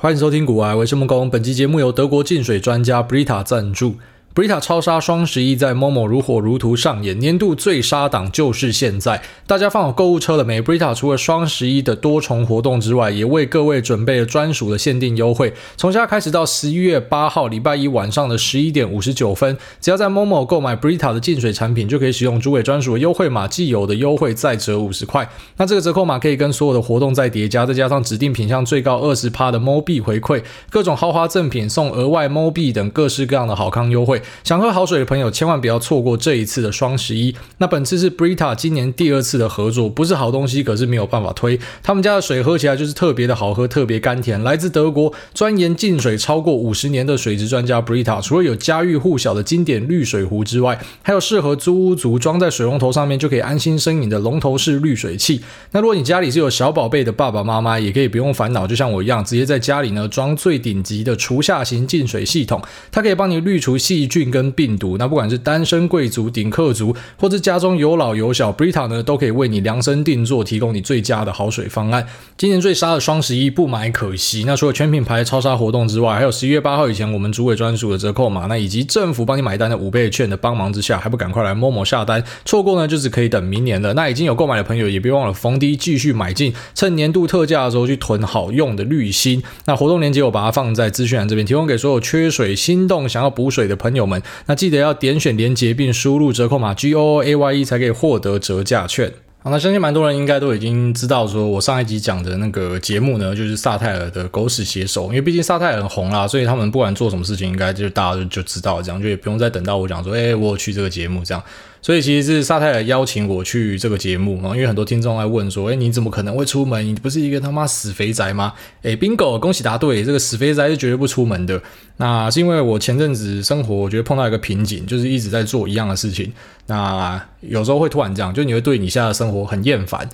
[0.00, 3.96] 欢迎收听《股癌微生梦工》，本期节目由德国净水专家 Brita 赞助。
[4.34, 9.20] Brita 超杀双十一在 Momo 如火如荼上演，年度最杀档就是现在。
[9.48, 15.52] 大家放好购物车了没？Brita 除了双十一的多重活动之外，也为各位准备了专属的限定优惠。
[15.76, 25.28] 从现在开始到十一月八号礼拜一晚上的十一点五十九分，只要在 Momo 购买 Brita 的净水产品，就可以使用主委专属的优惠码，既有的优惠再折五十块。
[25.56, 34.17] 那这个折扣码可以跟所有的活动再叠加，再加上指定品项最高二十趴的 Mo 币回馈，各种豪华赠品送额外 Mo 币等各式各样的好康优惠。
[34.44, 37.34] 想喝好水的朋友，千万不要错过这一次的双十一。
[37.58, 41.58] 那本次是 Brita 今年第二次的合作，不是好东西，可是没有办法推。
[41.82, 44.42] 他们家的水喝起来就是特别的好喝，特别甘甜。
[44.42, 55.40] 来自德国，钻研净水超过五十年的水质专家 Brita，除了有家喻户晓的经典滤水壶之外，还有适合租屋族装在水龙头上面就可以安心生饮的龙头式滤水器。
[55.72, 72.06] 那如果你家里是有小宝贝的爸爸妈妈，也可以不用烦恼，就像我一样，直接在家里呢装最顶级的厨下型净水系统，它可以帮你滤除细菌跟病毒，那不管是单身贵族、顶客族，或者家中有老有小，Brita 呢都可以为你量身定做，提供你最佳的好水方案。
[72.36, 74.44] 今年最杀的双十一不买可惜。
[74.46, 82.22] 那除了全品牌超杀活动之外，还有十一月八号以前我们主委专属的折扣码，那以及政府帮你买单的五倍券的帮忙之下，还不赶快来摸摸下单？
[82.44, 83.92] 错过呢就只可以等明年了。
[83.94, 89.42] 那已经有购买的朋友也别忘了逢低继续买进，趁年度特价的时候去囤好用的滤芯。
[89.66, 94.22] 那活动链接我把它放在资讯栏这边，提供给所有缺水、心动想要补水的朋友友们。
[94.46, 94.78] 那记得。
[94.78, 99.12] 要点选连接并输入折扣码 G O A Y E 才可以获得折价券。
[99.42, 105.06] 好，那相信蛮多人应该都已经知道，说我上一集讲的那个节目呢，就是萨泰尔的狗屎写手。
[105.06, 111.42] 因为毕竟萨泰尔很红啦，所以他们不管做什么事情，应该就大家就就知道，这样就也不用再等到我讲说，哎，我有去这个节目这样。
[111.80, 116.84] 所以其实是萨泰尔邀请我去这个节目啊，因为很多听众来问说，哎，你怎么可能会出门？
[116.84, 118.52] 你不是一个他妈死肥宅吗？
[118.82, 121.60] 哎，bingo，恭喜答对，这个死肥宅是绝对不出门的。
[121.98, 126.32] 那是因为我前阵子生活，我觉得碰到一个瓶颈，就是一直在做一样的事情。
[126.66, 130.08] 那有时候会突然这样，就你会对你现在的生活很厌烦。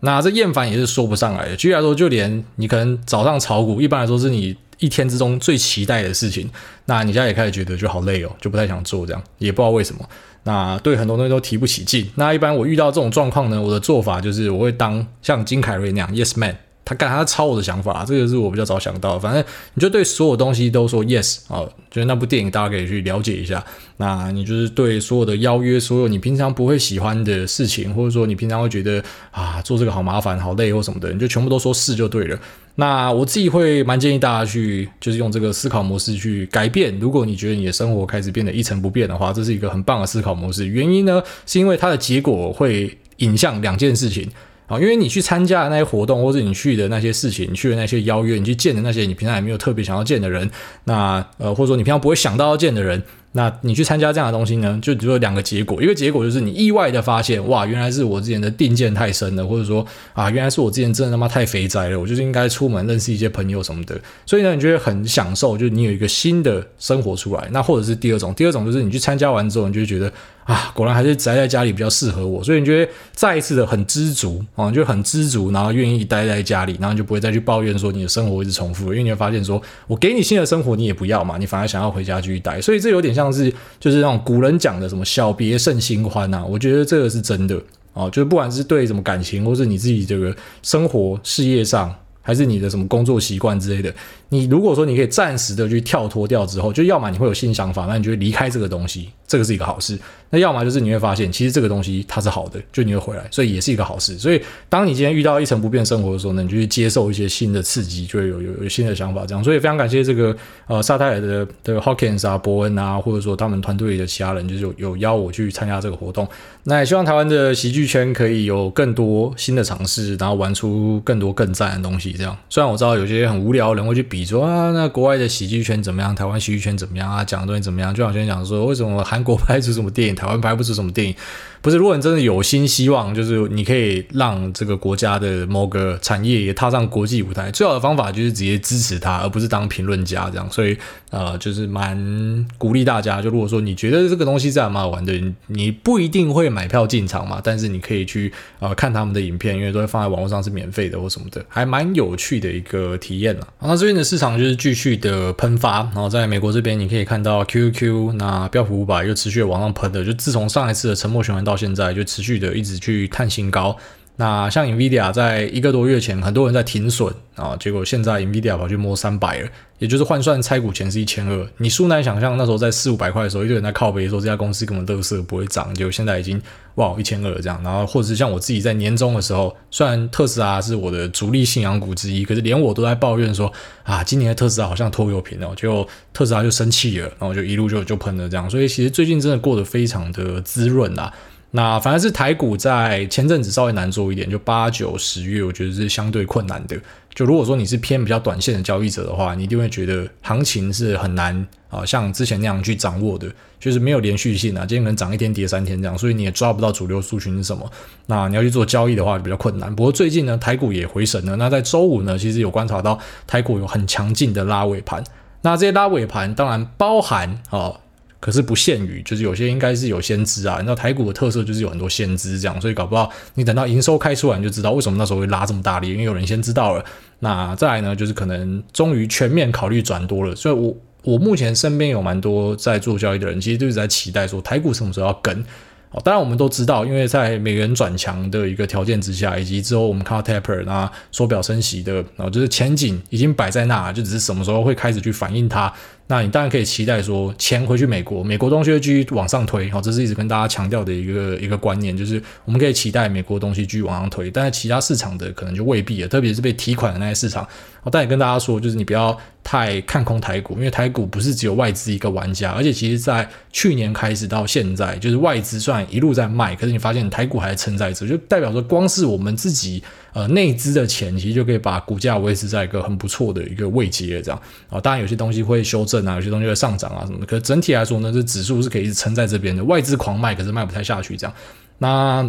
[0.00, 1.56] 那这厌烦也是说不上来的。
[1.56, 6.48] 举例来说，就连你可能早上炒股，一般来说是你一天之中最期待的事情，
[6.84, 10.08] 那你现在也开始觉得就好累哦，就不太想做这样，也不知道为什么。
[10.44, 12.08] 那对很多东西都提不起劲。
[12.14, 16.56] 那一般我遇到这种状况呢，我的做法就是我会当像金凯瑞那样 Yes Man，
[16.88, 19.18] 他干他抄我的想法，这个是我比较早想到。
[19.18, 19.44] 反正
[19.74, 23.62] 你就对所有东西都说 Yes 啊，就是那部电影大家可以去了解一下。
[23.98, 32.38] 那你就是对所有的邀约，所有你平常不会喜欢的事情，或者说你平常会觉得啊做这个好麻烦、好累或什么的，你就全部都说是就对了。
[32.76, 36.98] 那我自己会蛮建议大家去，就是用这个思考模式去改变。
[36.98, 40.64] 如果你觉得你的生活开始变得一成不变的话，这是一个很棒的思考模式。
[40.66, 44.26] 原因呢，是因为它的结果会引向两件事情
[44.68, 50.48] 啊，因为你去参加的那些活动，或者你去的那些事情，你去的那些邀约，你去见的那些你平常也没有特别想要见的人，
[50.84, 53.02] 那呃，或者说你平常不会想到要见的人。
[53.32, 64.00] 那你去参加这样的东西呢，就只有两个结果，一个结果就是你意外的发现，哇，原来是我之前的定见太深了，或者说啊，原来是我之前真的他妈太肥宅了，我就是应该出门认识一些朋友什么的。
[64.24, 67.46] 所以呢，你觉得很享受，就是你有一个新的生活出来。
[67.52, 70.10] 那或者是第二种，第二种就是你去参加完之后，你就觉得
[70.48, 72.42] 啊，果然还是宅在家里比较适合我。
[72.42, 82.58] 所以你觉得再一次的很知足啊，就很知足，然后愿意待在家里，然后就不会再去抱怨说你的生活一直重复，因为你会发现说我给你新的生活你也不要嘛，你反而想要回家继续待。
[82.58, 83.98] 所以这有点像是就是。
[83.98, 87.60] 那种古人讲的什么“小别胜新欢”呐，我觉得这个是真的
[87.92, 90.32] 啊、就是不管是对什么感情，或是你自己这个
[90.62, 91.92] 生活、事业上，
[92.22, 93.92] 还是你的什么工作习惯之类的。
[94.30, 99.98] 你如果说你可以暂时的去跳脱掉之后，就要么你会有新想法，那你就会离开这个东西，这个是一个好事。
[100.30, 104.18] 那要么就是你会发现，其实这个东西它是好的，就你会回来，所以也是一个好事。
[104.18, 104.38] 所以
[104.68, 109.42] 当你今天遇到一成不变生活的时候呢，你就去接受一些新的刺激，就会有有有新的想法这样。
[109.42, 110.36] 所以非常感谢这个
[110.66, 116.28] 呃沙泰尔的的 Hawkins 啊、伯恩啊，或者说他们团队里的其他人，就是有有邀我去参加这个活动。
[116.64, 122.12] 那也希望台湾的喜剧圈可以有更多新的尝试，然后玩出更多更赞的东西。
[122.12, 124.17] 这样，虽然我知道有些很无聊人会去比。
[124.18, 126.12] 你说啊，那国外的喜剧圈怎么样？
[126.12, 127.22] 台湾喜剧圈怎么样啊？
[127.22, 127.94] 讲的东西怎么样？
[127.94, 131.14] 就好像讲说，为什么韩国拍出什么电影，台湾拍不出什么电影？
[131.60, 140.48] 不是，如果你真的有心希望，就是你可以让这个国家的某个产业也踏上国际舞台，最好的方法就是直接支持他，而不是当评论家这样。
[140.50, 140.76] 所以，
[141.10, 145.12] 呃，就是蛮鼓励大家，就如果说你觉得这个东西在蛮好玩的，
[145.48, 153.48] 你不一定会买票进场嘛，但是你可以去呃看他们的影片，因为都会放在网络上是免费的或什么的，还蛮有趣的一个体验了。
[153.60, 161.44] 那这边的市场就是继续的喷发，然后在美国这边你可以看到 QQQ 那标普五百又持续的往上喷的，就自从上一次的沉默循环。
[161.48, 163.74] 到现在就持续的一直去探新高，
[164.16, 169.48] 那像 NVIDIA 在一个多月前，很多人在停损啊，结果现在 NVIDIA 跑去摸三百了，
[169.78, 171.48] 也就是换算拆股前是一千二。
[171.58, 176.42] 你殊难想象，那时候在四五百块的时候，一堆人在靠北说这家公司根本嘚瑟不会涨，结果现在已经
[176.74, 177.62] 哇一千二这样。
[177.62, 183.52] 然后或者是像我自己在年终的时候，虽然特斯拉是我的主力信仰股之一，可是连我都在抱怨说
[183.84, 188.50] 啊，今年的特斯拉好像拖油瓶哦，结果特斯拉就生气了，然后就一路就就喷了这样。
[188.50, 191.14] 所以其实最近真的过得非常的滋润啊。
[191.50, 196.78] 那反而是台股在前阵子稍微难做一点，就八九十月，我觉得是相对困难的。
[197.14, 203.26] 就如果说你是偏比较短线的交易者的话，你一定会觉得行情是很难啊，像之前那样去掌握的，
[203.58, 204.60] 就是没有连续性啊。
[204.66, 207.68] 今天可能涨一天跌三天这样，所以你也抓不到主流族群是什么。
[208.06, 209.74] 那你要去做交易的话比较困难。
[209.74, 211.34] 不过最近呢，台股也回神了。
[211.36, 215.02] 那在周五呢，其实有观察到台股有很强劲的拉尾盘。
[215.40, 217.72] 那这些拉尾盘当然包含啊。
[218.20, 220.58] 可是不限于，就是有些应该是有先知啊。
[220.60, 226.84] 你道台股的特色就是有很多先知这样，所以搞不好你等到营收开出来，你就知道为什么那时候会拉这么大力，因为有人先知道了。
[227.20, 230.34] 那再来呢，就是可能终于全面考虑转多了。
[230.34, 235.44] 所以我我目前身边有蛮多在做交易的人，其实就是在期待说台股什么时候要跟。
[235.90, 245.72] 哦，当然我们都知道，因为在美元转强的一个条件之下，以及之后我们看到 taper 那缩表升息的，然后就是前景已经摆在那，就只是什么时候会开始去反映它。
[246.10, 257.46] 那你当然可以期待说，钱回去美国，美国东西会继续往上推，好，这是一直跟大家强调的一个一个观念，就是我们可以期待美国东西继续往上推，但是其他市场的可能就未必了，特别是被提款的那些市场。
[257.82, 269.82] 好但也跟大家说，就是你不要太看空台股，因为台股不是只有外资一个玩家，而且其实在去年开始到现在，就是外资算一路在卖，可是你发现台股还在撑在这，就代表说光是我们自己。
[270.14, 274.80] 呃，内资的钱其实就可以把股价维持在一个很不错的一个位阶，这样啊。
[274.80, 277.26] 当然有些东西会修正啊，有些东西会上涨啊什么的。
[277.26, 279.62] 可是整体来说呢，这指数是可以一直撑在这边的。
[279.62, 281.32] 外资狂卖，可是卖不太下去，这样。
[281.76, 282.28] 那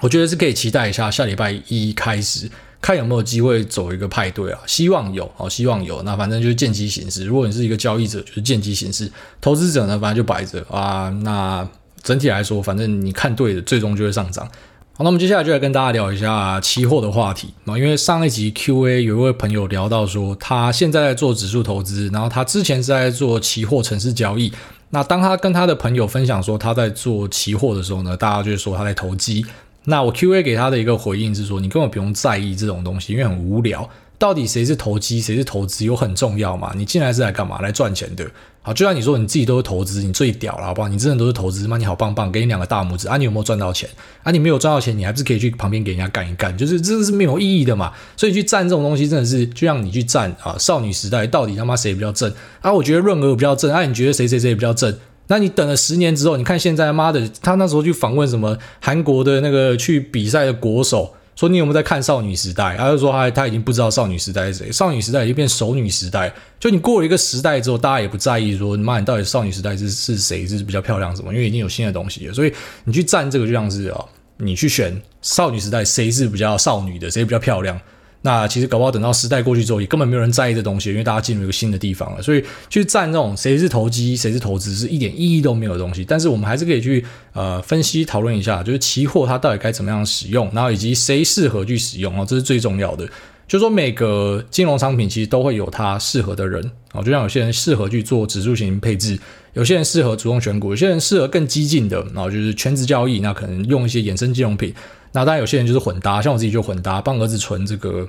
[0.00, 2.50] 我觉得是可以期待一下，下礼拜一开始
[2.80, 4.58] 看有没有机会走一个派对啊。
[4.66, 6.02] 希望有哦，希望有。
[6.02, 7.24] 那反正就是见机行事。
[7.24, 9.06] 如果你是一个交易者，就是见机行事；
[9.40, 11.10] 投资者呢，反正就摆着啊。
[11.22, 11.66] 那
[12.02, 14.46] 整体来说，反正你看对的，最终就会上涨。
[14.92, 17.76] 好，那我们接下来就来跟大家聊一下期货的话题啊。
[17.76, 24.52] 因为上一集 Q&A 有一位朋友聊到说，他现在在做指数投资，然后他之前是在做期货城市交易。
[24.90, 29.46] 那当他跟他的朋友分享说他在做期货的时候呢，大家就会说他在投机。
[29.90, 33.90] 那我 Q&A 给他的一个回应是说，你根本不用在意这种东西，因为很无聊。
[34.18, 36.72] 到底谁是投机，谁是投资，有很重要吗？
[36.76, 37.58] 你进来是来干嘛？
[37.60, 38.30] 来赚钱的。
[38.62, 40.88] 好，就像你说你自己都是投资，你最屌了，好不好？
[40.88, 41.78] 你真的都是投资吗？
[41.78, 43.16] 你好棒棒，给你两个大拇指啊！
[43.16, 43.88] 你有没有赚到钱？
[44.22, 46.56] 啊，你没有赚到钱，你还不是可以去旁边给人家干一干？
[46.56, 47.92] 就是这是没有意义的嘛。
[48.14, 52.70] 所以去站这种东西真的是，就像你去站啊，少女时代到底他妈谁比较正啊？
[52.70, 54.94] 我觉得润娥比较正，啊，你觉得谁谁谁比较正？
[55.30, 61.14] 那你等了十年之后，你看现在妈的，他那时候去访问什么韩国的那个去比赛的国手。
[61.36, 62.76] 说你有没有在看少女时代？
[62.76, 66.30] 他就说他他已经不知道少女时代是谁，少女时代已经变熟女时代。
[66.58, 71.32] 就你过了一个时代之后，大家也不在意说你，妈，你到底少女时代是是谁是比较漂亮什么？
[71.32, 72.52] 因为已经有新的东西了，所以
[72.84, 74.04] 你去站这个就像是啊，
[74.36, 77.80] 你去选少女时代谁是比较少女的，谁比较漂亮。
[78.22, 82.20] 那其实搞不好等到时代过去之后，也根本没有人在意这东西，因为大家进入一个新的地方了。
[82.20, 86.04] 所以去战这种谁是投机，谁是投资，是一点意义都没有的东西。
[86.04, 87.02] 但是我们还是可以去
[87.32, 93.06] 呃分析讨论一下，就是期货它到底该怎么样使用，然后以及谁适合去使用哦，这是最重要的。
[93.48, 96.62] 就是说每个金融商品其实都会有它适合的人
[96.92, 99.18] 啊，就像有些人适合去做指数型配置，
[99.54, 104.72] 有些人适合主动选股，有些人适合更激进的，然后就是全职交易，那可能用一些衍生金融品。
[105.12, 108.08] 那当然有些人就是混搭，像我自己就混搭，帮儿子存这个，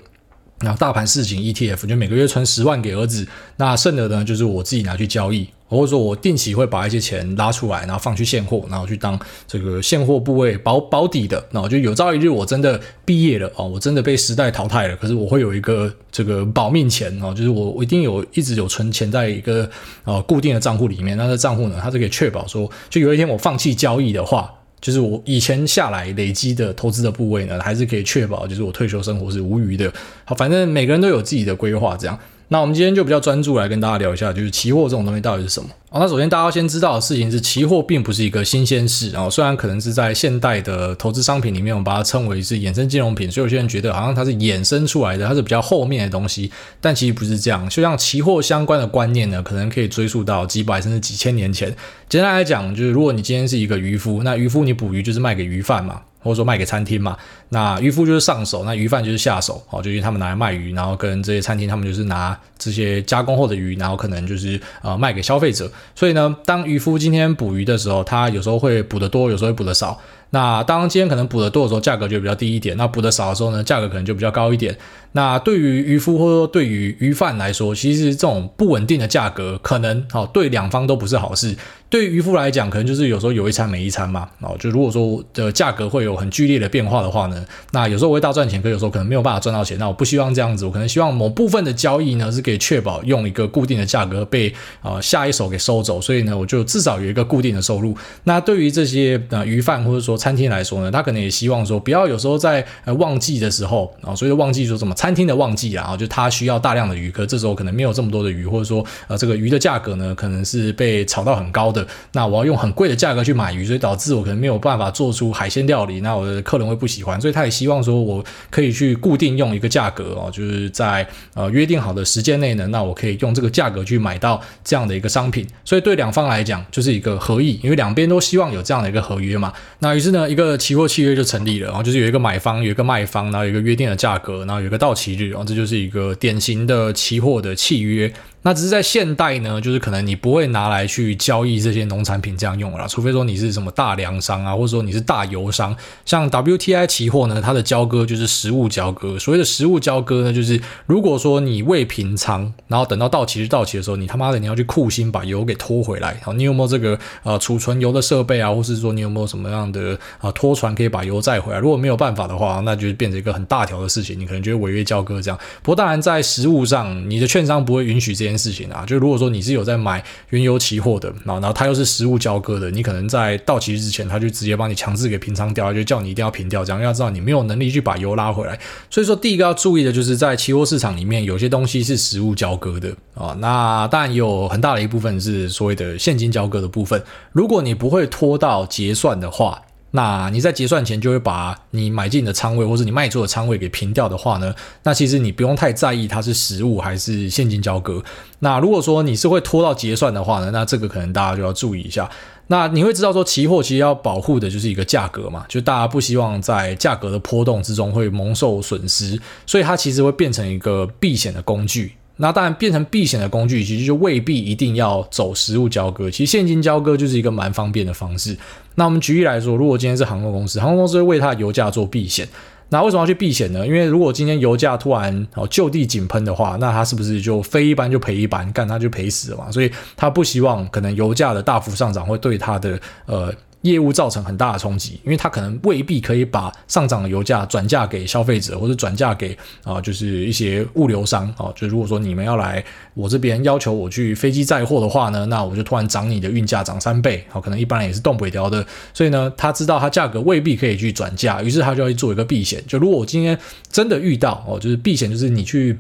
[0.60, 3.28] 然后大盘市井 ETF，就每个月存十万给儿子，
[3.58, 19.68] 那剩的呢就是我自己拿去交易，或者说我定期会把一些钱拉出来，然后放去现货，然后去当这个现货部位保保底的，那我就有朝一日我真的毕业了哦，我真的被时代淘汰了，可是我会有一个这个保命钱哦，就是我我一定有一直有存钱在一个
[20.04, 24.54] 呃固定的账户里面，那这账户呢，它是可以确保说，就有一天我放弃交易的话。
[24.82, 29.94] 就是我以前下来累积的投资的部位呢，还是可以确保，就是我退休生活是无余的。
[30.26, 32.20] 好，反正每个人都有自己的规划，这样。
[32.54, 35.70] 那我们今天就比较专注来跟大家聊一下，就是期货这种东西到底是什么？
[35.90, 39.10] 好，那首先大家要先知道的事情是，期货并不是一个新鲜事。
[39.12, 47.70] 然后虽然可能是在现代的投资商品里面，我们把它称为是衍生金融品，所以有些人觉得好像它是衍生出来的，它是比较后面的东西，但其实不是这样。
[47.70, 51.74] 就像期货相关的观念呢，可能可以追溯到几百甚至几千年前。
[52.10, 56.02] 简单来讲，就是如果你今天是一个渔夫，那渔夫你捕鱼就是卖给鱼贩嘛。
[56.22, 57.18] 或者说卖给餐厅嘛，
[57.50, 65.72] 那渔夫就是上手，那鱼贩就是下手，哦，就因为他们拿来卖鱼，然后跟这些餐厅他们就是拿这些加工后的鱼，然后可能就是呃卖给消费者。
[65.96, 70.00] 所以呢，当渔夫今天捕鱼的时候，他有时候会捕得多，有时候会捕得少。
[70.32, 74.76] 那当今天可能补的多的时候，价格就比较低一点；那补的少的时候呢，价格可能就比较高一点。
[75.14, 81.56] 那对于渔夫或者说对于鱼贩来说，其实这种不稳定的价格，可能好对两方都不是好事。
[81.90, 84.30] 对于渔夫来讲，可能就是有时候有一餐没一餐嘛。
[84.40, 89.78] 哦，就如果说的价格会有很剧烈的变化的话呢，那有时候我会大赚钱，可有时候可能没有办法赚到钱。
[89.78, 97.94] 那我不希望这样子，我可能希望某部分的交易呢是可以确保用一个固定的价格被、呃、下一手给收走，所以呢，我就至少有一个固定的收入。
[98.24, 112.62] 那对于这些呃鱼贩或者说餐厅来说呢，他可能也希望说不要有时候在呃旺季的时候啊、哦，所以旺季说什么餐厅的旺季啊，就他需要大量的鱼，可这时候可能没有这么多的鱼，或者说呃这个鱼的价格呢可能是被炒到很高的，那我要用。
[112.62, 129.52] 很贵的价格去买鱼，所以导致我可能没有办法做出海鲜料理，那我的客人会不喜欢，所以他也希望说我可以去固定用一个价格哦，就是在呃约定好的时间内呢，那我可以用这个价格去买到这样的一个商品，所以对两方来讲就是一个合意，因为两边都希望有这样的一个合约嘛。
[129.80, 138.12] 那于是那，一个期货契约就成立了，然后就是有一个买方，有一个卖方，然后有一个约定的价格，然后有一个到期日，然后这就是一个典型的期货的契约。
[138.44, 149.20] 那只是在现代呢，就是可能你不会拿来去交易这些农产品这样用了啦，除非说你是什么大粮商啊，或者说你是大油商，像 WTI 期货呢，它的交割就是实物交割。
[149.20, 156.20] 所谓的实物交割呢，就是如果说你未平仓，然后等到到期日到期的时候，你他妈的你要去库欣把油给拖回来。
[156.24, 161.60] 好，你有没有这个呃储存油的设备啊，或是说你有没有什么样的啊、拖船可以把油载回来？
[161.60, 165.40] 如果没有办法的话，那就变成一个很大条的事情，你可能就会违约交割这样。
[165.62, 178.58] 不过当然在实物上，你的券商不会允许这件件事情啊，就如果说你是有在买原油期货的，然后然后它又是实物交割的，你可能在到期之前，他就直接帮你强制给平仓掉，就叫你一定要平掉，这样要知道你没有能力去把油拉回来。
[178.90, 187.02] 所以说，第一个要注意的就是在期货市场里面，有些东西是实物交割的啊，那当然有很大的一部分是所谓的现金交割的部分。
[187.34, 189.62] 如果你不会拖到结算的话，
[189.92, 198.02] 那你在结算前就会把你买进的仓位或者你卖出的仓位给平掉的话呢，那其实你不用太在意它是实物还是现金交割。
[198.40, 202.10] 那如果说你是会拖到结算的话呢，那这个可能大家就要注意一下。
[202.48, 211.94] 那你会知道说，期货其实要保护的就是一个价格嘛，就大家不希望在价格的波动之中会蒙受损失，所以它其实会变成一个避险的工具。
[212.22, 216.10] 那当然变成避险的工具，其实就未必一定要走实物交割。
[216.10, 218.38] 其实现金交割就是一个蛮方便的方式。
[218.76, 222.28] 那我们举例来说，如果今天是航空公司，航空公司为它的油价做避险。
[222.70, 223.66] 那为什么要去避险呢？
[223.66, 229.52] 因为如果今天油价突然哦就地井喷的话，那它是不是就非一般就赔一般，干它就赔死了嘛？
[229.52, 233.34] 所以他不希望可能油价的大幅上涨会对它的呃。
[233.62, 242.64] 业务造成很大的冲击，因为他可能未必可以把上涨的油价转嫁给消费者，或者转嫁给啊、就是一些物流商啊、就如果说你们要来
[242.94, 248.66] 我这边要求我去飞机载货的话呢，那我就突然涨你的运价涨三倍，好、可能一般人也是动不了的。
[248.94, 252.64] 所以呢，他知道他价格未必可以去转嫁，于是他就要去做一个避险。
[252.68, 253.38] 就如果我今天
[253.72, 255.78] 真的遇到哦，就是避险，就是你去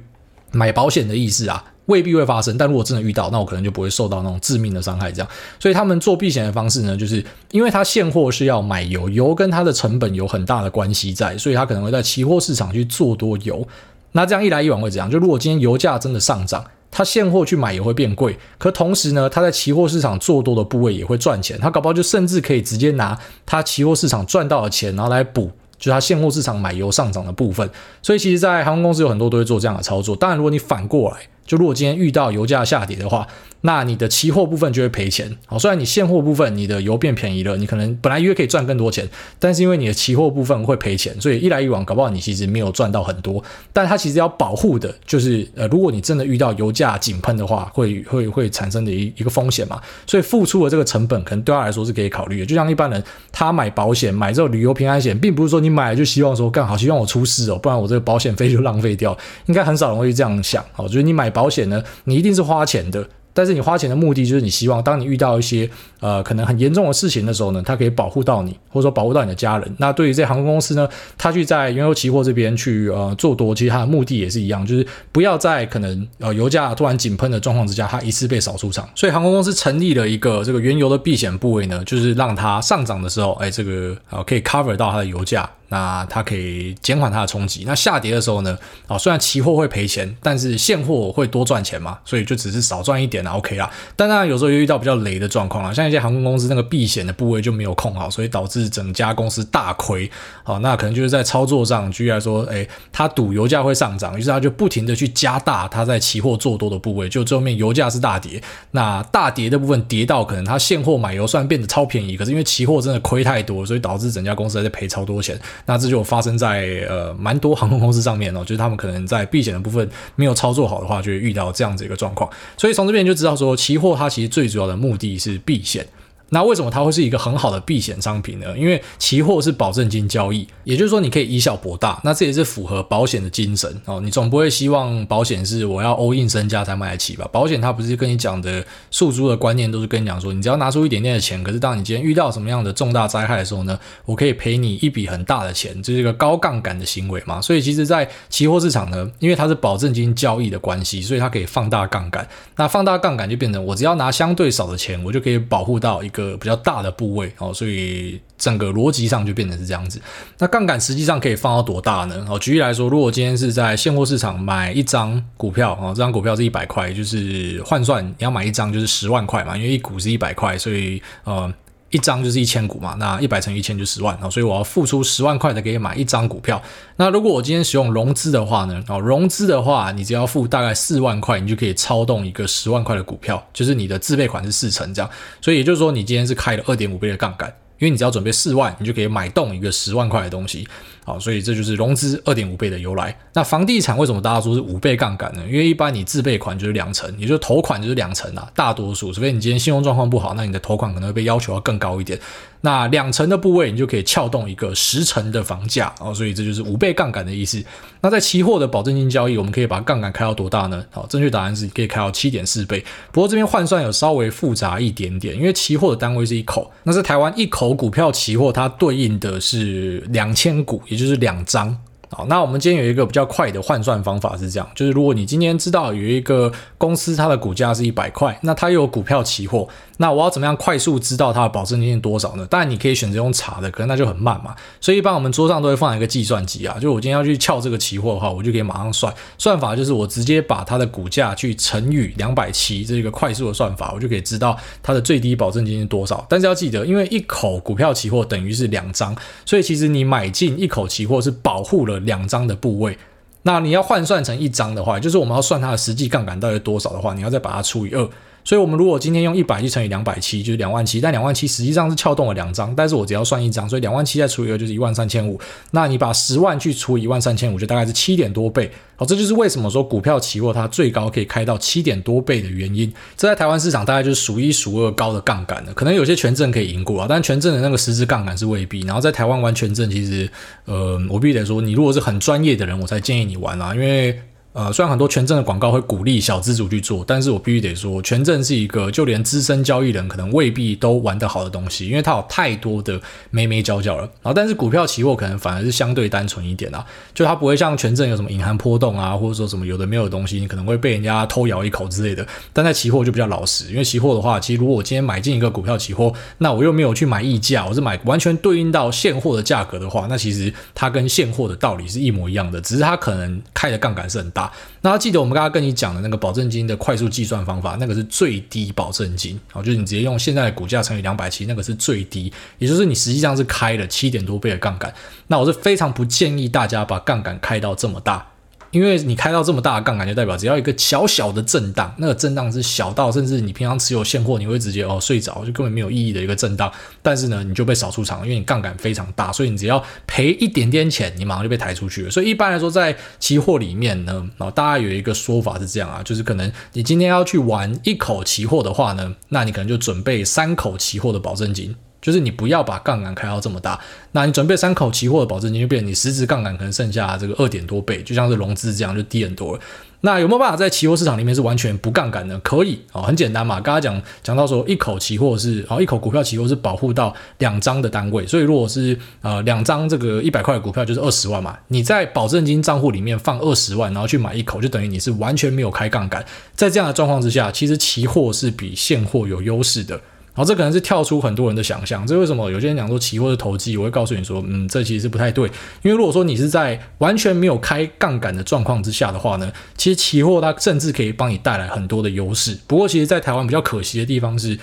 [0.51, 1.63] 买保险的意思啊。
[1.91, 5.11] 未必会发生，但如果真的遇到，那我可能就不会受到那种致命的伤害。
[5.11, 5.27] 这样，
[5.59, 13.67] 所以他们做避险的方式呢，就是因为他现货是要买油，油跟它的成本有很大的关系在，所以他可能会在期货市场去做多油。
[14.13, 15.11] 那这样一来一往会怎样？
[15.11, 21.59] 就如果今天油价真的上涨，他现货去买油会变贵，可同时呢，他在期货市场做多的部位也会赚钱。
[21.59, 25.51] 他搞不好就甚至可以直接拿他期货市场赚到的钱，然后来补。
[25.81, 27.67] 就是它现货市场买油上涨的部分，
[28.03, 30.15] 所以其实，在航空公司有很多都会做这样的操作。
[30.15, 31.17] 当然，如果你反过来，
[31.51, 33.27] 就如果今天遇到油价下跌的话，
[33.63, 35.29] 那你的期货部分就会赔钱。
[35.45, 39.05] 好，虽然你现货部分你的油变便宜了，你可能本来约可以赚更多钱，
[39.37, 43.43] 但是因为你的期货部分会赔钱，所以一来一往，搞不好你其实没有赚到很多。
[43.73, 49.81] 但它其实要保护的就是，呃，如果你真的遇到油价井喷的话，会会会产生的一一个风险嘛。
[50.07, 52.45] 所以付出的这个成本，可能对他来说是可以考虑的。
[52.45, 53.03] 就像一般人
[53.33, 59.15] 他买保险，买这种旅游平安险，并不是说你买了就希望说干好，希望我出事哦，不然我这个保险费就浪费掉。
[59.47, 60.63] 应该很少人会这样想。
[60.71, 63.03] 好，就是你买保保险呢，你一定是花钱的。
[63.33, 65.69] 但是你花钱的目的就是你希望，当你遇到一些
[66.01, 69.73] 呃可能很严重的事情的时候呢，它可以保护到你，或者说保护到你的家人。
[69.77, 70.85] 那对于这航空公司呢，
[71.17, 78.87] 它去在原油期货这边去呃做多，其实它的目的也是一样，就是不要在可能呃油价突然井喷的状况之下，它一次被扫出场。
[78.95, 85.49] 所以航空公司成立了一个这个原油的避险部位呢，就是让它上涨的时候，哎，这个呃可以 cover 到它的油价。
[85.71, 87.63] 那它可以减缓它的冲击。
[87.65, 93.71] 那下跌的时候呢，啊，虽然期货会赔钱，但是现货会多赚钱嘛，所以就只是少赚一点啊，OK 啦。
[93.95, 100.11] 但当然有时候又遇到比较雷的状况啊，像一些航空公司那个避险的部位就没有控好，所以导致整家公司大亏。
[100.43, 108.41] 好，那可能就是在操作上，举例来说，哎，他赌油价会上涨，于是他就不停的去加大他在期货做多的部位，就最后面油价是大跌。
[108.71, 115.39] 那大跌的部分跌到可能他现货买油算变得超便宜，可是因为期货真的亏太多，所以导致整家公司还在赔超多钱。
[115.65, 122.29] 那这就发生在呃蛮多航空公司上面哦，就是他们可能在避险的部分没有操作好的话，就会遇到这样子一个状况。
[122.57, 125.85] 所以从这边就知道说，期货它其实最主要的目的是避险。
[126.33, 128.57] 那为什么它会是一个很好的避险商品呢？
[128.57, 131.99] 因为期货是保证金交易，也就是说你可以以小博大。
[132.05, 133.99] 那这也是符合保险的精神哦。
[133.99, 137.27] 你总不会希望保险是我要 all in 身家才买得起吧？
[137.33, 147.41] 保险它不是跟你讲的诉诸的观念都是跟你讲说，你只要拿出一点点的钱，可是当你今天遇到什么样的重大灾害的时候呢，我可以赔你一笔很大的钱，这是一个高杠杆的行为嘛。
[147.41, 152.25] 所以其实，在期货市场呢，因为它是保证金交易的关系，所以它可以放大杠杆。
[152.55, 156.91] 那放大杠杆就变成我只要拿相对少的钱，我就可以保护到一个比较大的。
[156.91, 159.99] 部位哦，所以整个逻辑上就变成是这样子。
[160.37, 162.23] 那杠杆实际上可以放到多大呢？
[162.29, 171.51] 哦，举例来说，如果今天是在现货市场买一张股票哦，这张股票是一百块，就是换算你要买一张就是十万块嘛，因为一股是一百块，所以呃。
[171.91, 176.61] 一张就是一千股嘛，那一百乘一千就十万啊，所以我要付出十万块的可以买一张股票。
[176.95, 178.81] 那如果我今天使用融资的话呢？
[178.87, 185.11] 哦，融资的话，你只要付大概四万块，你就可以操动一个十万块的股票，就是你的自备款是四成这样。
[185.41, 190.67] 所以也就是说，你今天是开了二点五倍的杠杆，因为你只要准备四万，你就可以买动一个十万块的东西。
[191.03, 193.17] 好，所以这就是融资二点五倍的由来。
[193.33, 195.41] 那房地产为什么大家说是五倍杠杆呢？
[195.47, 202.19] 因为一般你自备款就是两成，也就是头款就是两成啊，大多数，除非你今天信用状况不好，那你的头款可能会被要求要更高一点。
[202.63, 207.63] 那两成的部位，你就可以撬动一个十成的房价哦，所以这就是五倍杠杆的意思。
[208.01, 210.85] 那在期货的保证金交易，我们可以把杠杆开到多大呢？
[210.91, 212.85] 好，正确答案是可以开到七点四倍。
[213.11, 221.81] 不过这边换算有稍微复杂一点点，因为期货的单位是一口，那在台湾一口股票期货它对应的是两千股，也就是两张。
[222.13, 229.65] 好，那我们今天有一个比较快的换算方法是这样，就是如果你今天知道有一个公司它的股价是一百块，那它又有股票期货，
[229.95, 232.45] 那我要怎么样快速知道它的保证金是多少呢？
[232.47, 234.53] 当然你可以选择用查的，可能那就很慢嘛。
[234.81, 239.13] 所以一般我们桌上都会放一个计算机啊，就我今天要去撬这个期货的话，我就可以马上算。
[239.37, 246.25] 算法就是我直接把它的股价去乘以两百七，这个快速的算法，我就可以知道它的最低保证金是多少。
[246.27, 252.97] 但是要记得，因为一口股票期货等于是两张，所以其实你买进一口期货是保护了两张的部位，
[253.43, 258.09] 那你要换算成一张的话，就是我们要算它的实际杠杆到底多少的话，你要再把它除以二。
[258.43, 260.99] 所以，我们如果今天用一百去乘以两百七，就是两万七。
[260.99, 265.39] 但两万七实际上是撬动了两张，但是我只要算一张，所以两万七再除以二就是一万三千五。
[265.71, 268.71] 那你把十万去除以一万三千五，就大概是七点多倍。
[268.95, 272.91] 好，这就是为什么说股票期货它最高可以开到七点多倍的原因。
[273.15, 275.73] 这在台湾市场大概就是数一数二高的杠杆了。
[275.73, 278.81] 可能有些权证可以赢过啊，但权证的那个实质杠杆是未必。
[278.81, 280.29] 然后在台湾玩权证，其实，
[280.65, 284.19] 呃，我必须得说，你如果是很专业的人，我才建议你玩啊，因为。
[284.53, 294.01] 呃，虽然很多权证的广告会鼓励小资族去做，但是我必须得说，权证是一个就连资深交易人可能未必都玩得好的东西，因为它有太多的眉眉角角了。
[294.21, 302.27] 然后，但是股票期货可能反而是相对单纯一点啊，就它不会像权证有什么隐含波动啊，或者说什么有的没有的东西，你可能会被人家偷咬一口之类的。
[302.51, 314.40] 但在期货就比较老实，因为期货的话，其实如果我今天买进一个股票期货，那我又没有去买溢价，我是买完全对应到现货的价格的话，那其实它跟现货的道理是一模一样的，只是它可能开的杠杆是很大。
[314.81, 324.93] 那记得我们刚刚跟你讲的那个保证金的快速计算方法，那个是最低保证金，啊，就是你直接用现在的股价乘以两百七，那个是最低，也就是你实际上是开了七点多倍的杠杆。
[325.27, 328.25] 那我是非常不建议大家把杠杆开到这么大。
[328.71, 336.71] 因为你开到这么大的杠杆，就代表只要一个小小的震荡，那个震荡是小到甚至你平常持有现货，你会直接哦睡着，就根本没有意义的一个震荡。
[337.01, 342.09] 但是呢，你就被扫出场，因为你杠杆非常大，所以你只要赔一点点钱，你马上就被抬出去了。
[342.09, 351.75] 所以一般来说，在期货里面呢，啊，大家有一个说法是这样啊，就是可能你今天要去玩一口期货的话呢，那你可能就准备三口期货的保证金。
[352.01, 353.79] 就是你不要把杠杆开到这么大，
[354.13, 359.61] 那你准备三口期货的保证金，就变你实质杠杆可能剩下这个二点多倍，就像是融资这样就低很多了。
[360.03, 362.35] 那有没有办法在期货市场里面是完全不杠杆的？
[362.39, 363.61] 可以哦，很简单嘛。
[363.61, 376.25] 刚刚讲讲到说一口期货是哦，一口股票期货是保护到两张的单位，所以如果是呃两张这个一百块的股票就是二十万嘛，你在保证金账户里面放二十万，然后去买一口，就等于你是完全没有开杠杆。
[376.55, 380.01] 在这样的状况之下，其实期货是比现货有优势的。
[380.33, 383.75] 然后这可能是跳出很多人的想象，这为什么有些人讲说期货是投机？
[383.75, 385.47] 我会告诉你说，嗯，这其实是不太对，
[385.83, 392.57] 因为如果说你是在完全没有开杠杆的状况之下的话呢，其实期货它甚至可以帮你带来很多的优势。
[392.67, 394.57] 不过，其实，在台湾比较可惜的地方是。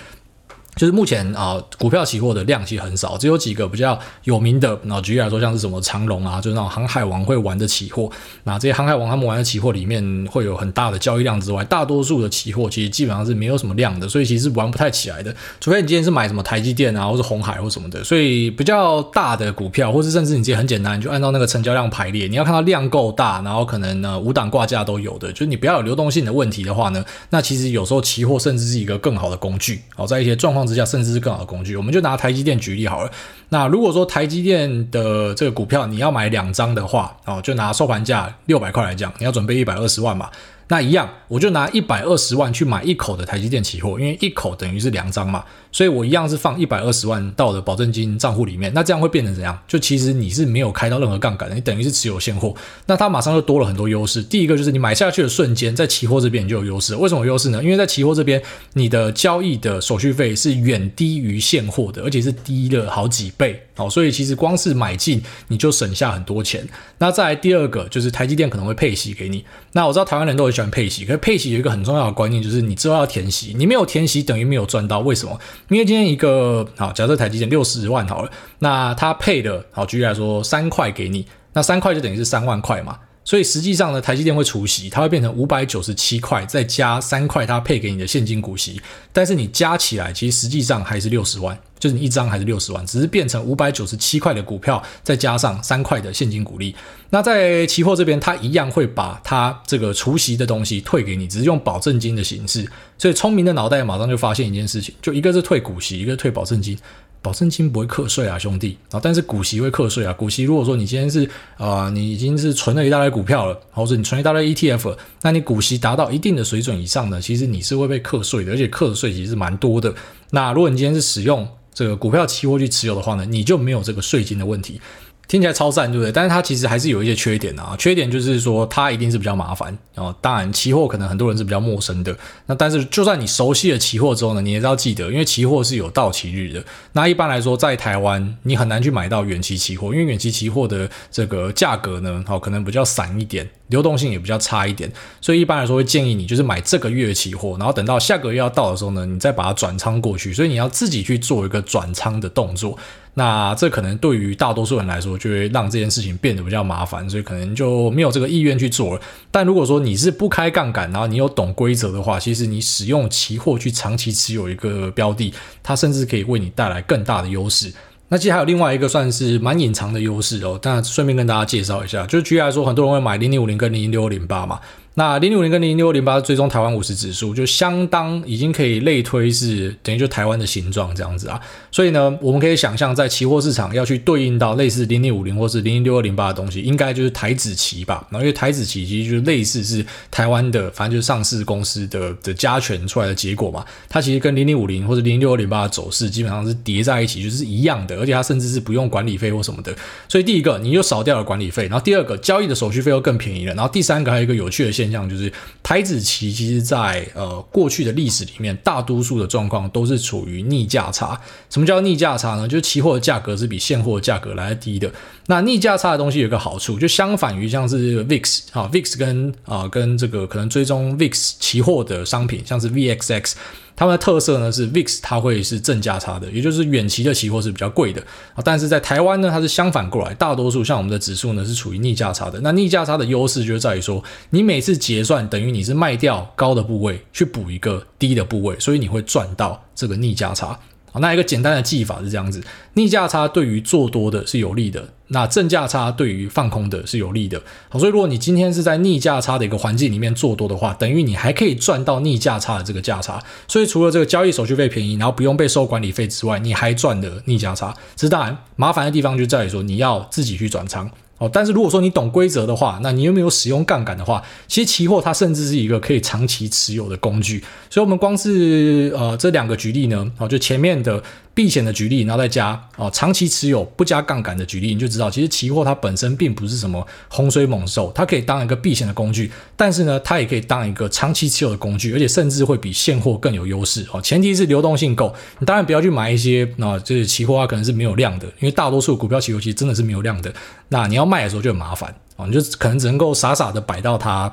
[0.79, 4.79] 就是目前啊、股票期货的量其实很少，只有几个比较有名的。
[4.83, 8.09] 那举例来说，像是什么长荣啊，就是那种航海王会玩的期货。
[8.45, 15.35] 那这些航海王他们玩的期货里面会有很大的交易量之外，大多数的期货其实基本上是没有什么量的，所以其实玩不太起来的。
[15.59, 18.01] 除非你今天是买什么台积电啊，或是红海或什么的。
[18.05, 29.81] 所以比较大的股票，或是甚至你直接很简单，你就按照那个成交量排列，你要看到量够大，然后可能呢五档挂价都有的，就是你不要有流动性的问题的话呢，那其实有时候期货甚至是一个更好的工具。
[29.95, 33.11] 好，在一些状况之下，甚至是更好的工具，我们就拿台积电举例好了。
[33.49, 40.29] 那如果说台积电的这个股票你要买两张的话，哦，就拿收盘价六百块来讲，你要准备一百二十万嘛。
[40.69, 48.71] 那一样，我就拿一百二十万去买一口的台积电期货，因为一口等于是两张嘛，所以我一样是放一百二十万到的保证金账户里面。
[48.75, 49.57] 那这样会变成怎样？
[49.67, 52.53] 就其实你是没有开到任何杠杆的，你等于是持有现货。
[52.85, 54.21] 那它马上就多了很多优势。
[54.21, 56.95] 第一个就是你买下去的瞬间，在期货这边你就有优势。
[56.95, 57.63] 为什么有优势呢？
[57.63, 58.39] 因为在期货这边，
[58.73, 63.59] 你的交易的手续费是远低于现货的，而且是低了好几倍。
[63.79, 66.67] 哦，所以其实光是买进你就省下很多钱。
[66.97, 69.43] 那再来第二个就是台积电可能会配息给你。
[69.71, 74.99] 那我知道台湾人都很喜欢配息，可是配息有一个很重要的观念，就是你之后要填息，你没有填息等于没有赚到。
[74.99, 75.39] 为什么？
[75.69, 82.97] 因为今天一个好，假设台积电六十万好了，那他配的好，举例来说三块给你，那三块就等于是三万块嘛。
[83.25, 88.81] 所以实际上呢，台积电会除息，它会变成五百九十七块，再加三块它配给你的现金股息，
[89.13, 96.75] 但是你加起来其实实际上还是六十万，就是你一张还是六十万，只是变成五百九十七块的股票，再加上三块的现金股利。
[97.09, 102.67] 那在期货这边，它一样会把它这个除息的东西退给你，只是用保证金的形式。
[102.97, 106.77] 所以聪明的脑袋马上就发现一件事情，就一个是退股息，一个退保证金。
[107.21, 110.13] 保证金不会课税啊，兄弟啊，但是股息会课税啊。
[110.13, 119.93] 股息如果说你今天是啊、你已经是存了一大堆股票了，或者你存一大堆 ETF，那你股息达到一定的水准以上呢，其实你是会被课税的，而且课的税其实蛮多的。
[120.31, 121.45] 那如果你今天是使用
[121.79, 124.81] 这个股票期货去持有的话呢，你就没有这个税金的问题。
[125.29, 126.11] 听起来超赞，对不对？
[126.11, 127.75] 但是它其实还是有一些缺点的啊。
[127.77, 129.77] 缺点就是说，它一定是比较麻烦。
[129.93, 132.17] 然后，当然，期货可能很多人是比较陌生的。
[132.47, 136.63] 那但是，就算你熟悉了期货之后呢，你也是要记得，因为期货是有到期日的。
[136.93, 144.91] 那一般来说，在台湾你很难去买到远期期货，因为远期期货的这个价格呢，好，可能比较散一点，流动性也比较差一点。
[145.21, 150.33] 所以一般来说，会建议你就是买这个月的期货，然后等到下个月要到的时候呢，你再把它转仓过去。
[150.33, 152.75] 所以你要自己去做一个转仓的动作。
[153.15, 159.01] 那这可能对于大多数人来说，就会让这件事情变得比较麻烦，所以可能就没有这个意愿去做了。
[159.29, 167.73] 但如果说你是不开杠杆，然后你有懂规则的话，其实你使用期货去长期持有一个标的，它甚至可以为你带来更大的优势。
[168.11, 174.59] 那其实还有另外一个算是蛮隐藏的优势哦，但顺便跟大家介绍一下，就举例来说，很多人会买零零五零跟零零六零八嘛。
[174.99, 181.39] 那零零五零跟零六二零八追踪台湾五十指数，就相当已经可以类推是等于就台湾的形状这样子啊。
[181.71, 188.05] 所以呢，我们可以想象，在期货市场要去对应到类似零零五零或是零零六二零八的东西，应该就是台指期吧。
[188.09, 193.63] 然后因为台指期其实就是类似是台湾的，反正就是上市公司的的加权出来的结果嘛。
[193.87, 199.73] 它其实跟零零五零或者零零六二零八的走势基本上是叠在一起，就是一样的，而且它甚至是不用管理费或什么的。
[200.09, 204.99] 所以第一个，你又少掉了管理费，然后第二个，交易的手续费又更便宜了，然后第三个还有一个有趣的现象。
[204.99, 205.31] 像就是
[205.63, 211.17] 台子期，其实在呃过去的历史里面，大多数的状况都是处于逆价差。
[211.49, 212.45] 什么叫逆价差呢？
[212.45, 214.91] 就是期货的价格是比现货的价格来的低的。
[215.27, 223.35] 那逆价差的东西有一个好处，就相反于像是 VIX 啊，VIX 跟啊、跟这个可能追踪 VIX 期货的商品，像是 VXX。
[223.79, 228.01] 它们的特色呢是 VIX 它会是正价差的，也就是远期的期货是比较贵的
[228.35, 228.43] 啊。
[228.43, 232.41] 但是在台湾呢，它是相反过来，大多数像我们的指数呢是处于逆价差的。
[232.41, 240.59] 那逆价差的优势就在于说，你每次结算等于你是卖掉高的部位去补一个低的部位，所以你会赚到这个逆价差。
[240.99, 242.41] 那一个简单的记法是这样子：
[242.73, 247.41] 逆价差对于做多的是有利的，那正价差对于放空的是有利的。
[247.69, 253.21] 好，所以如果你今天是在逆价差的一个环境里面做多的话，等于你还可以赚到逆价差的这个价差。
[253.47, 257.73] 所以除了这个交易手续费便宜，然后不用被收管理费之外，你还赚了逆价差。
[257.95, 260.89] 这当然麻烦的地方就在于说，你要自己去转仓。
[261.19, 267.43] 哦，但是如果说你懂规则的话，那你又没有使用杠杆的话，其实期货它甚至是一个可以长期持有的工具。
[267.69, 271.03] 所以，我们光是呃这两个举例呢，哦，就前面的
[271.39, 284.01] 避险的举例，然后再加、哦、长期持有不加杠杆的举例，你就知道其实期货它本身并不是什么洪水猛兽，它可以当一个避险的工具，但是呢，它也可以当一个长期持有的工具，而且甚至会比现货更有优势哦。
[284.01, 290.33] 前提是流动性够，你当然不要去买一些啊，就是期货它可能是没有量的，因为大多数股票期货其实真的是没有量的，
[290.67, 294.29] 那你要卖的时候就很麻烦啊，你就可能只能够傻傻的摆到它。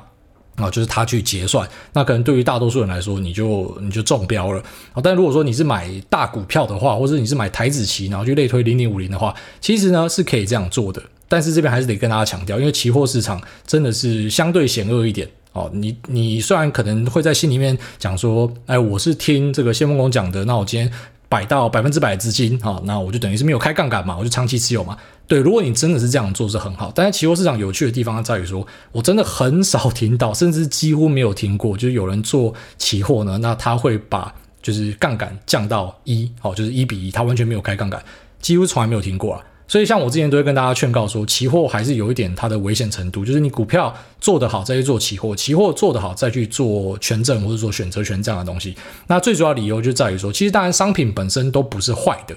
[0.57, 5.01] 啊，就是他去结算，那可能对于大多数人来说，你就你就中标了啊。
[5.01, 11.01] 但如果说你是买大股票的话，或者你是买台子期，然后去类推零零五零的话，其实呢是可以这样做的。
[11.29, 15.69] 但是这边还是得跟大家强调，因为期货市场真的是相对险恶一点哦。
[15.73, 20.91] 你你虽然可能会在心里面讲说，哎，我是听这个谢孟恭讲的，那我今天。
[21.29, 24.97] 摆到百分之百资金，好，那我就等于是没有开杠杆嘛，我就长期持有嘛。
[25.27, 38.01] 对，如果你真的是这样做是很好，但是期货市场有趣的地方在于说，我真的很少 听到，甚至几乎没有听过，就是有人做期货呢，那他会把就是杠杆降到一，好，就是一比一，他完全没有开杠杆，
[38.39, 39.43] 几乎从来没有听过啊。
[39.69, 48.73] 所以，像我之前都会跟大家劝告说，期货还是有一点它的危险程度，就是你股票做得好再去做期货，期货做得好再去做权证或者说选择权这样的东西。
[49.07, 52.33] 那最主要理由就在于说，其实当然商品本身都不是坏的。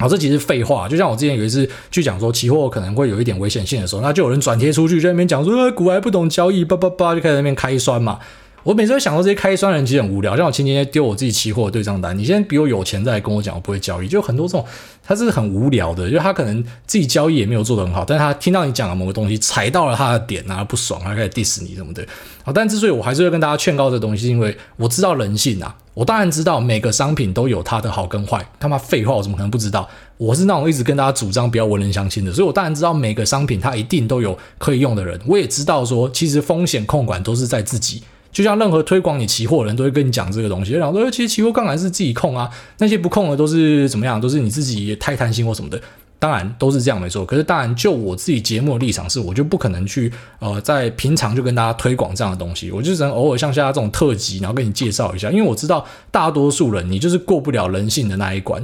[0.00, 0.88] 好，这其实废话。
[0.88, 8.18] 就像我之前有一次去讲说，期货可能会有一点危险性的时候，那就有人转贴出去，在那边讲说，呃，股还不懂交易，叭叭叭，就开始那边开酸嘛。
[8.62, 14.64] 我每次都想到，这些开双人其实很无聊，像我前几天丢我自己期货的对账单，你先比我有钱再来跟我讲我不会交易，就很多这种
[15.02, 22.06] 他是很无聊的，就他可能自己交易也没有做得很好，但是他听到你讲的某个东西踩到了他的点，然后不爽，他开始 diss 你什么的。
[22.42, 29.88] 好，但之所以我还是会跟大家劝告这东西，是因为我知道人性啊，我当然知道每个商品都有它的好跟坏，他妈废话，我怎么可能不知道？
[30.18, 38.02] 我是那种一直跟大家主张不要文人相亲的，所以我当然知道每个商品它一定都有可以用的人，我也知道说其实风险控管都是在自己。
[38.32, 44.20] 就像任何推广你期货的人都会跟你讲这个东西，然后说其实期货杠杆是自己控啊，那些不控的都是怎么样？
[44.20, 45.80] 都是你自己太贪心或什么的。
[46.18, 47.24] 当然都是这样没错。
[47.24, 58.62] 可是当然就我自己节目的立场是，我就不可能去呃在平常就跟大家推广这样的东西，我就只能偶尔像现在这种特辑，然后跟你介绍一下，因为我知道大多数人你就是过不了人性的那一关。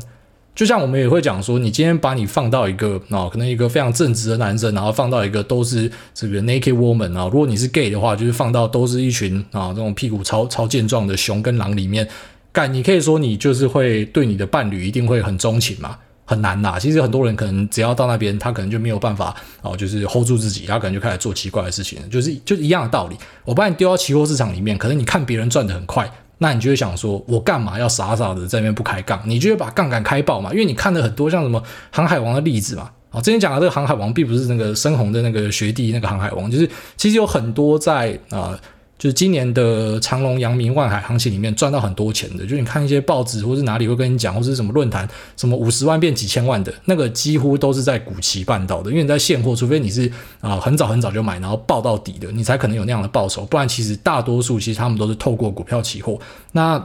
[0.56, 12.08] 就像我们也会讲说，你今天把你放到一个啊，可能一个非常正直的男生，然后放到一个都是这个 naked woman 啊，如果你是 gay 的话，就是放到都是一群啊这种屁股超超健壮的熊跟狼里面
[12.52, 15.98] 干，你可以说你就是会对你的伴侣一定会很钟情嘛？
[16.24, 16.78] 很难呐。
[16.80, 23.16] 其实很多人可能只要到那边，他可能就没有办法哦，就是 hold 住自己，他可能就开始做奇怪的事情，就是就是一样的道理。
[23.44, 26.10] 我把你丢到期货市场里面，可能你看别人赚得很快。
[26.38, 29.20] 那你就会想说，我干嘛要傻傻的在那边不开杠？
[29.24, 30.52] 你就会把杠杆开爆嘛？
[30.52, 32.90] 因为你看了很多像什么航海王的例子嘛。
[33.10, 38.58] 啊，之前讲的这个航海王并不是那个深红的那个学弟那个航海王，就是其实有很多在啊。
[38.98, 45.06] 就是今年的长隆、阳明、万海行情里面赚到很多钱的，就是你看一些报纸或是哪里会跟你讲，或是什么论坛，
[45.36, 48.90] 什么五十万变几千万的那个，几乎都是在股期办到的。
[48.90, 53.44] 因为你在现货，除非你是啊、很早很早就买，然后抱到底的，你才可能有那样的报酬。
[53.44, 56.18] 不然，其实大多数其实他们都是透过股票期货。
[56.52, 56.82] 那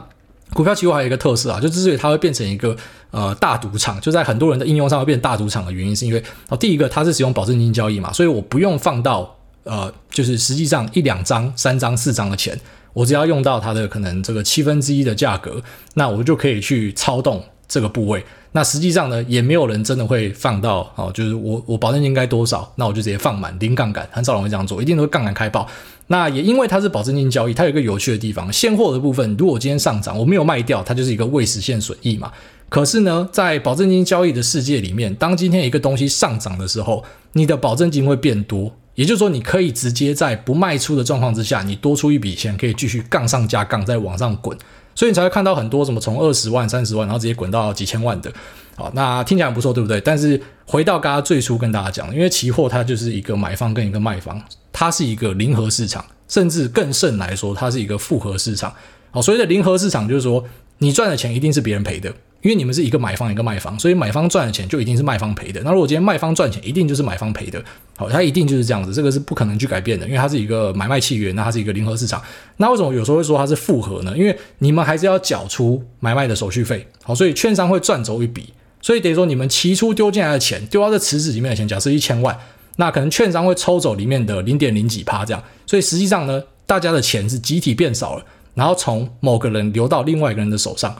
[0.52, 2.76] 股票期货还有一个特色啊，就之所以它会变成一个
[3.10, 9.34] 呃大赌场，就在很多人的应用上会变大赌场的原因，是因为哦，第一个它是使用保证金交易嘛，所以我不用放到。
[9.64, 12.58] 呃，就是实际上一两张、三张、四张的钱，
[12.92, 15.62] 我只要用到它的可能这个七分之一的价格，
[15.94, 18.24] 那我就可以去操动这个部位。
[18.54, 25.66] 那实际上呢，也没有人真的会放到哦，就是我我保证金该多少，那我就直接放满零杠杆，很少人会这样做，一定都会杠杆开爆。
[26.08, 32.30] 那也因为它是保证金交易，它有一个有趣的地方，现货的部分，如果今天上涨，我没有卖掉，它就是一个未实现损益嘛。
[32.68, 38.70] 可是呢，在保证金交易的世界里面，当今天一个东西上涨的时候，你的保证金会变多。
[38.94, 44.56] 也就是说，你可以直接在不卖出的状况之下，你多出一笔钱，可以继续杠上加杠，再往上滚，
[44.94, 48.30] 所以你才会看到很多什么从二十万、三十万，然后直接滚到几千万的。
[48.76, 50.00] 好，那听起来不错，对不对？
[50.00, 58.74] 但是回到刚刚最初跟大家讲，因为期货它就是一个买方跟一个卖方，它是一个零和市场，甚至更甚来说，它是一个复合市场。
[59.10, 60.44] 好，所谓的零和市场就是说，
[60.78, 62.12] 你赚的钱一定是别人赔的。
[62.42, 65.60] 因为你们是一个买方一个卖方，所以买方赚的钱就一定是卖方赔的。
[65.64, 67.62] 那如果今天卖方赚钱，一定就是买方赔的。
[67.96, 72.20] 好，它一定就是这样子，这个是不可能去改变的，因为它是一个买卖契约，那它是一个零和市场。
[72.56, 74.12] 那为什么有时候会说它是复合呢？
[74.16, 76.84] 因为你们还是要缴出买卖的手续费。
[77.04, 78.52] 好，所以券商会赚走一笔。
[78.80, 82.36] 所以等于说你们期初丢进来的钱，丢到这池子里面的钱，假设一千万，
[82.76, 85.40] 那可能券商会抽走里面的零点零几趴这样。
[85.64, 88.24] 所以实际上呢，大家的钱是集体变少了，
[88.54, 90.92] 然后从某个人流到另外一个人的手上。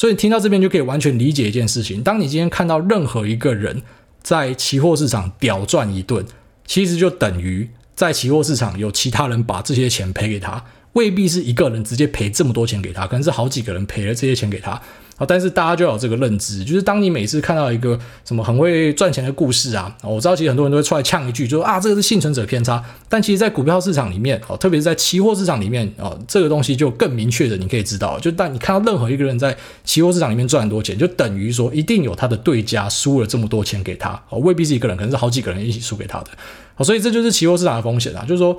[0.00, 3.82] 所以听到这边就可以完全理解一件事情：当你今天看到任何一个人
[4.22, 6.24] 在期货市场屌赚一顿，
[6.64, 10.64] 其实就等于在期货市场有其他人把这些钱赔给他。
[10.94, 14.80] 未必是一个人直接赔这么多钱给他，可能是好几个人赔了这些钱给他。
[15.26, 22.82] 但是大家就有这个认知，就是当你每次看到一个什么很会赚钱的故事啊，我知道其实很多人都会出来呛一句，就说啊，这个是幸存者偏差。
[23.08, 36.28] 但其实，在股票市场里面，哦，特别是在期货市场里面，哦，这个东西就更明确的，你可以知道，就当你看到任何一个人在期货市场里面赚很多钱，就等于说一定有他的对家输了这么多钱给他，哦，未必是一个人，可能是好几个人一起输给他的。
[36.74, 38.58] 好，所以这就是期货市场的风险啊，就是说。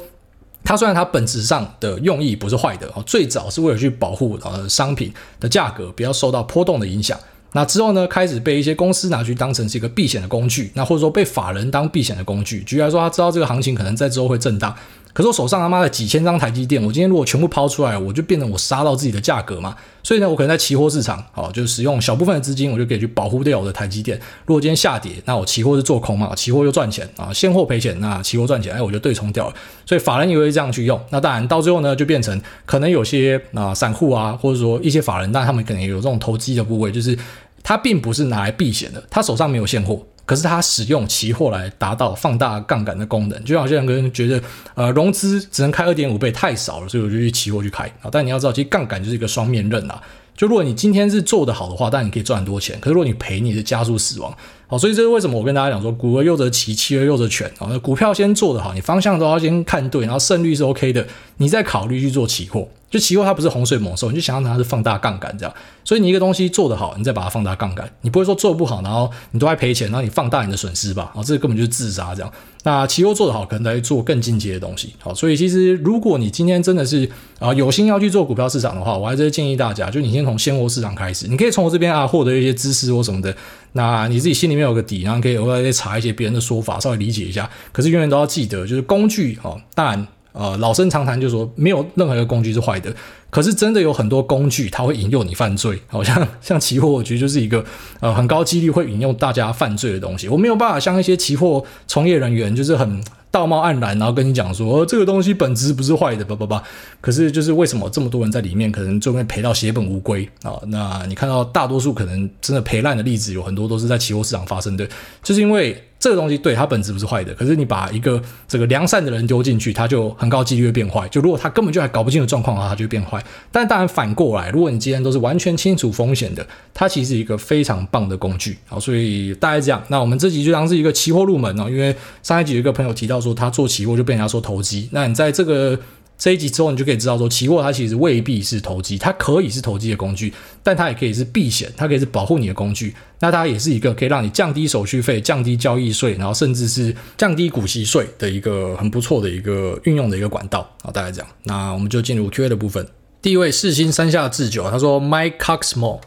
[0.64, 7.20] 它虽然它本质上的用意不是坏的哦，最早是为了去保护呃商品的价格不要受到波动的影响。
[7.54, 12.62] 那之后呢，开始被一些公司拿去当成是一个避险的工具，那或者说被法人当避险的工具。
[12.64, 14.74] 举例来说，他知道这个行情可能在之后会震荡。
[15.14, 19.76] 可是我手上他妈的几千张台积电，我今天如果全部抛出来，我就变成我杀到自己的价格嘛。
[20.02, 24.18] 所以呢，我可能在期货市场，哦，就使用小部分的资金，我就可以去保护掉我的台积电。
[24.46, 29.54] 如果今天下跌，那我期货是做空嘛，期货就赚钱啊，现货赔钱，那期货赚钱，哎，我就对冲掉了。
[29.86, 30.98] 所以法人也会这样去用。
[31.10, 37.18] 那当然到最后呢，就变成可能有些啊散户啊，或者说一些法人，但他们可能也有这种投机的部位，就是
[37.64, 40.06] 他并不是拿来避险的，他手上没有现货。
[40.24, 44.42] 可是他使用期货来达到放大杠杆的功能，就好像有个人觉得，
[44.76, 48.10] 呃，融资只能开二点五倍太少了，所以我就去期货去开啊。
[48.10, 50.02] 但你要知道，其实杠杆就是一个双面刃啊。
[50.38, 52.80] 就如果你今天是做得好的话，当然你可以赚很多钱。
[52.80, 54.34] 可是如果你赔，你是加速死亡。
[54.68, 57.68] 好，所以这是为什么我跟大家讲说，股而优则期，期而优则权啊。
[57.70, 61.06] 那股票先做得好，你方向都要先看对，然后胜率是 OK 的，
[61.38, 62.66] 你再考虑去做期货。
[62.90, 65.54] 就期货它不是洪水猛兽，你就想象它是放大杠杆这样。
[65.84, 71.12] 所以你一个东西做得好，你再把它放大杠杆，你不会说做不好，然后你都在赔钱，然后你放大你的损失吧？
[71.16, 72.32] 啊，这个根本就是自杀这样。
[72.64, 74.94] 那期货做得好，可能在做更进阶的东西。
[75.00, 83.36] 好，所以其实如果你今天真的是啊有心要去做股票市场的话，我还是建议大家，就你先从现货市场开始，你可以从我这边啊获得一些知识或什么的。
[83.74, 87.50] 那你自己心里面有个底，然后可以额外再查一些别人的说法，稍微理解一下。
[87.72, 90.08] 可是永远都要记得，就是工具哦，当然。
[90.34, 92.90] 呃，老生常谈就是说，没有任何一个工具是坏的。
[93.32, 95.82] 可是真的有很多工具，它会引诱你犯罪。
[95.88, 97.66] 好像像期货，我觉得就是一个
[98.00, 100.28] 呃很高几率会引诱大家犯罪的东西。
[100.28, 106.62] 我没有办法像一些期货从业人员，就是很道貌岸然，然后跟你讲说，呃，这个东西本质不是坏的，叭叭叭。
[107.00, 110.60] 可是就是为什么这么多人在里面，可能最后面赔到血本无归啊？
[110.68, 114.86] 那你看到大多数可能真的赔烂的例子，有很多都是在期货市场发生的，
[115.24, 115.82] 就是因为。
[116.02, 121.08] 这个东西对它本质不是坏的，可是你把一个这个良善的人丢进去，它就很高几率会变坏。
[121.10, 123.24] 就如果他根本就还搞不清楚状况的话，它就会变坏。
[123.52, 128.58] 但当然反过来，如果你今天都是完全清楚风险的，它其实是一个非常棒的工具。
[128.66, 129.80] 好，所以大概这样。
[129.90, 134.90] 那我们这集就当是一个期货入门哦，因为上一集有一个朋友提到说他做期货就被人家说投机。
[134.92, 135.80] 那你在这个。
[136.22, 140.32] 这一集之后，你就可以知道说，期货它其实未必是投机，它可以是投机的工具，
[140.62, 142.94] 但它也可以是避险，它可以是保护你的工具。
[143.22, 150.70] 那它也是一个可以让你降低手续费、降低交易税，然后甚至是降低股息税的一个很不错的一个运用的一个管道。
[150.84, 151.28] 好，大概这样。
[151.42, 152.88] 那我们就进入 Q&A 的部分。
[153.20, 156.02] 第一位世新山下智久，他说 Mike Coxmore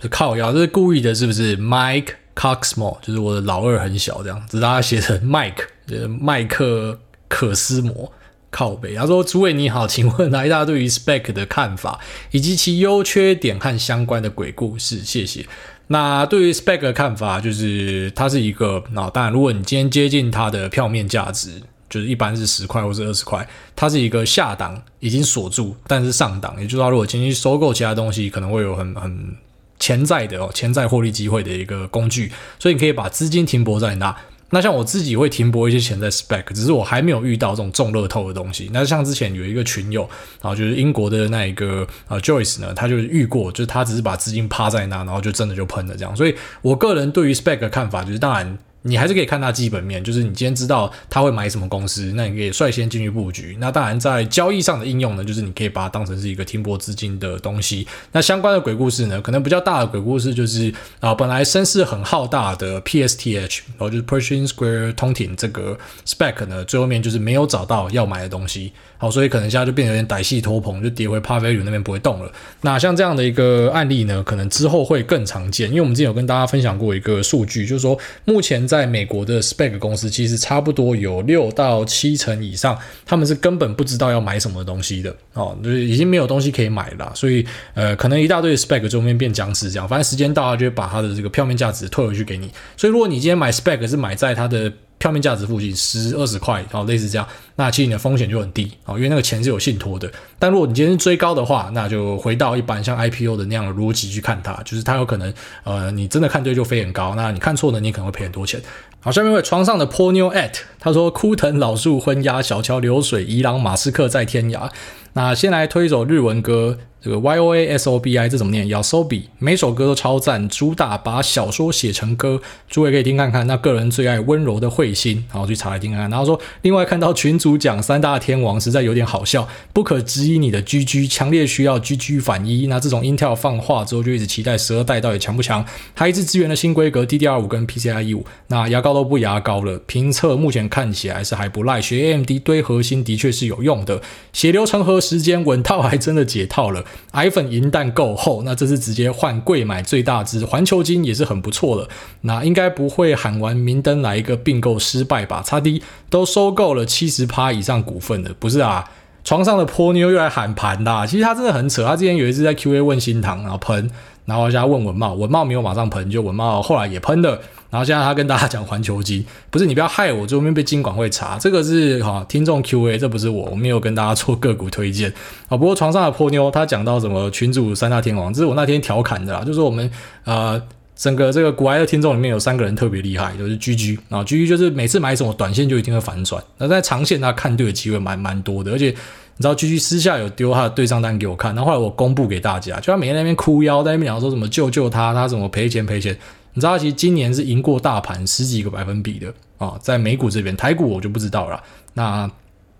[0.00, 6.98] 是靠腰，这是故意的，是不是？Mike Coxmore 就是我的老二很小这样，只是他写成 Mike，就是麦克
[7.28, 8.12] 可斯摩。
[8.52, 11.98] 靠北，他说：“诸位你好，请问来大家对于 Spec 的看法，
[12.32, 15.46] 以及其优缺点和相关的鬼故事，谢谢。
[15.86, 29.34] 那对于 Spec 的看法，就是它是一个，那当然，如果你今天接近它的票面价值，就是一般是十块或是二十块，它是一个下档已经锁住，但是上档，也就是说，如果今天收购其他东西，可能会有很很
[29.78, 34.14] 潜在的哦潜在获利机会的一个工具，所以你可以把资金停泊在那。”
[34.54, 38.70] 那像我自己会停泊一些钱在 spec，只是我还没有遇到这种重乐透的东西。
[38.72, 40.02] 那像之前有一个群友，
[40.42, 46.14] 然后就是英国的那一个呃 Joyce 呢，他就是遇过，就是他只是把资金趴在那，然后就真的就喷了这样。
[46.14, 48.58] 所以我个人对于 spec 的看法就是，当然。
[48.82, 53.56] 你还是可以看它基本面，就是你今天知道他会买什么公司，那你可以率先进去布局。
[53.60, 57.86] 那当然，在交易上的应用呢，就是你可以把它当成是一个停泊资金的东西。
[58.12, 68.72] 那相关的鬼故事呢，可能比较大的鬼故事就是啊，本来声势很浩大的 PSTH，然后就是 Pershing Square Tontine 这个 Spec 呢，最后面就是没有找到要买的东西。
[68.98, 72.32] 好，所以可能现在就变得有点歹戏拖棚，就跌回 Par Value 那边不会动了。
[72.60, 87.12] 那像这样的一个案例呢，可能之后会更常见，因为我们之前有跟大家分享过一个数据，就是说目前在美国的 Spec 公司，其实差不多有六到七成以上，他们是根本不知道要买什么东西的哦，就是已经没有东西可以买了。
[87.14, 92.50] 所以呃，可能一大堆 Spec 中间变僵尸这样，反正时间到了就会把它的这个票面价值退回去给你。
[92.74, 100.10] 所以如果你今天买 Spec 是买在它的票面价值附近十二十块，好，类似这样，那其实你的风险就很低啊，因为那个钱是有信托的。
[100.38, 105.32] 但如果你今天是追高的话，那就回到一般像 IPO 的那样的逻辑去看它，就是它有可能
[105.64, 108.60] 呃，你真的看对就飞很高，那你看错呢，你可能会赔很多钱。
[109.00, 114.70] 好，下面一位床上的 Po New at 他说：枯藤老树昏鸦，小桥流水，伊朗马斯克在天涯。
[115.14, 116.78] 那先来推一首日文歌。
[117.02, 123.44] 这个 Y O A S O B I 这怎么念？YOASOBI，每首歌都超赞，主打把小说写成歌，诸位可以听看看。
[123.48, 126.10] 那个人最爱温柔的彗星，然后去查来听看看。
[126.10, 129.48] 然后说，另外看到群主讲三大天王，实在有点好笑。
[129.72, 132.68] 不可质疑你的 GG，强烈需要 GG 反一。
[132.68, 135.66] 那这种 Intel 放话之后，就一直期待十二代到底强不强？
[135.92, 138.24] 还一直支援的新规格 DDR 五跟 PCIe 五。
[138.46, 141.80] 那牙膏都不牙膏了，评测目前看起来是还不赖。
[141.82, 144.00] 学 AMD 堆核心的确是有用的，
[144.32, 146.84] 血流成河时间稳套还真的解套了。
[147.12, 151.88] iPhone 银弹够厚，那这次直接换贵买最大支，环球金也是很不错的。
[152.20, 158.84] 那应该不会喊完明灯来一个并购失败吧？XD 都收购了七十趴以上股份的，不是啊？
[159.24, 161.06] 床上的波妞又来喊盘啦。
[161.06, 163.88] 其实他真的很扯，他之前有一次在 QA 问新唐，然后喷，
[164.26, 167.40] 然后现在问文茂，文茂没有马上喷，就文茂后来也喷了。
[167.70, 175.10] 然后现在他跟大家讲环球金，不是你不要害我，最后面被金管会查，这个是哈听众 Q&A，这不是我，我没有跟大家做个股推荐
[175.48, 175.56] 啊。
[175.56, 179.88] 不过床上的破妞他讲到什么群主三大天王，这是我那天调侃的啦，就是我们
[180.24, 180.60] 呃
[181.02, 196.16] 整个这个股癌的听众里面有三个人特别厉害，就是 GG 啊，GG 就是每次买什么短线就一定会反转，那在长线他看对的机会蛮蛮多的，而且你知道 GG 私下有丢他的对账单给我看，然后后来我公布给大家，就他每天在那边哭腰，在那边讲说什么救救他，他怎么赔钱赔钱。
[196.54, 201.60] 你知道，其实今年是赢过大盘十几个百分比的啊、在美股这边，台股我就不知道了。
[201.94, 202.30] 那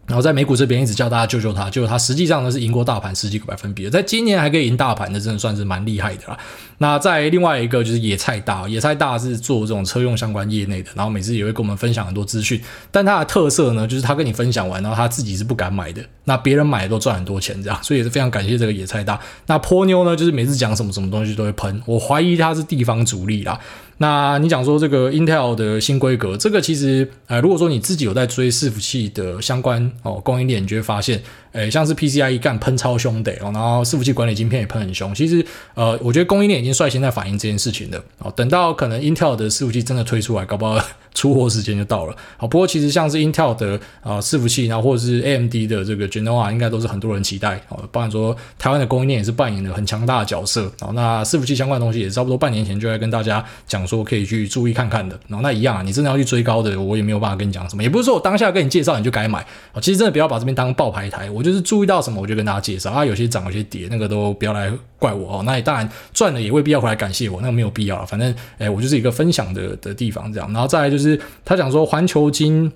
[0.06, 6.38] 然后在美股这边一直叫大家救救他，救他实际上呢是赢过大盘十几个百分比的，在今年还可以赢大盘的，真的算是蛮厉害的啦。
[6.78, 12.60] 那在另外一个就是野菜大，野菜大是做这种车用相关业内的，然后每次也会跟我们分享很多资讯。
[12.90, 19.18] 但他的特色呢，就是他跟你分享完，然后他自己是不敢买的，那别人买都赚很多钱，这样，所以也是非常感谢这个野菜大。
[19.46, 23.58] 那波妞呢，就是每次讲什么什么东西都会喷，我怀疑他是地方主力啦。
[23.98, 31.22] 那你讲说这个 Intel 的新规格，这个其实，呃，如果说你自己有在追伺服器的相关哦供应链，你就会发现。
[31.52, 35.14] 诶，像是 PCIe 干喷超凶的哦，然后伺服器管理晶片也喷很凶。
[35.14, 35.44] 其实，
[35.74, 38.32] 呃，我觉得供应链已经率先在反映这件事情的哦。
[38.34, 40.78] 等到可能 Intel 的伺服器真的推出来，搞不好
[41.14, 42.16] 出货时间就到了。
[42.38, 47.86] 好，不过其实像是 Intel 的啊伺服器，然后或者是 AMD 的这个 Genoa，应该都是很多人期待哦。
[47.92, 50.72] 包含说台湾的供应链也是扮演了很强大的角色。
[50.80, 55.18] 哦，那伺服器相关的东西也差不多半年前就在跟大家讲说可以去注意看看的。
[55.28, 57.82] 然后那一样啊，你真的要去追高的，我也没有办法跟你讲什么。
[57.82, 59.40] 也不是说我当下跟你介绍你就该买
[59.72, 59.80] 啊。
[59.82, 61.30] 其实真的不要把这边当爆牌台。
[61.30, 65.42] 我就是注意到什么，我就跟大家介绍啊，有些涨，有些跌，那个都不要来怪我哦。
[65.44, 68.06] 那你当然赚了，也未必要回来感谢我，那个没有必要了。
[68.06, 70.52] 反正，哎，我就是一个分享的的地方，这样。
[70.52, 72.70] 然后再来就是他讲说环球金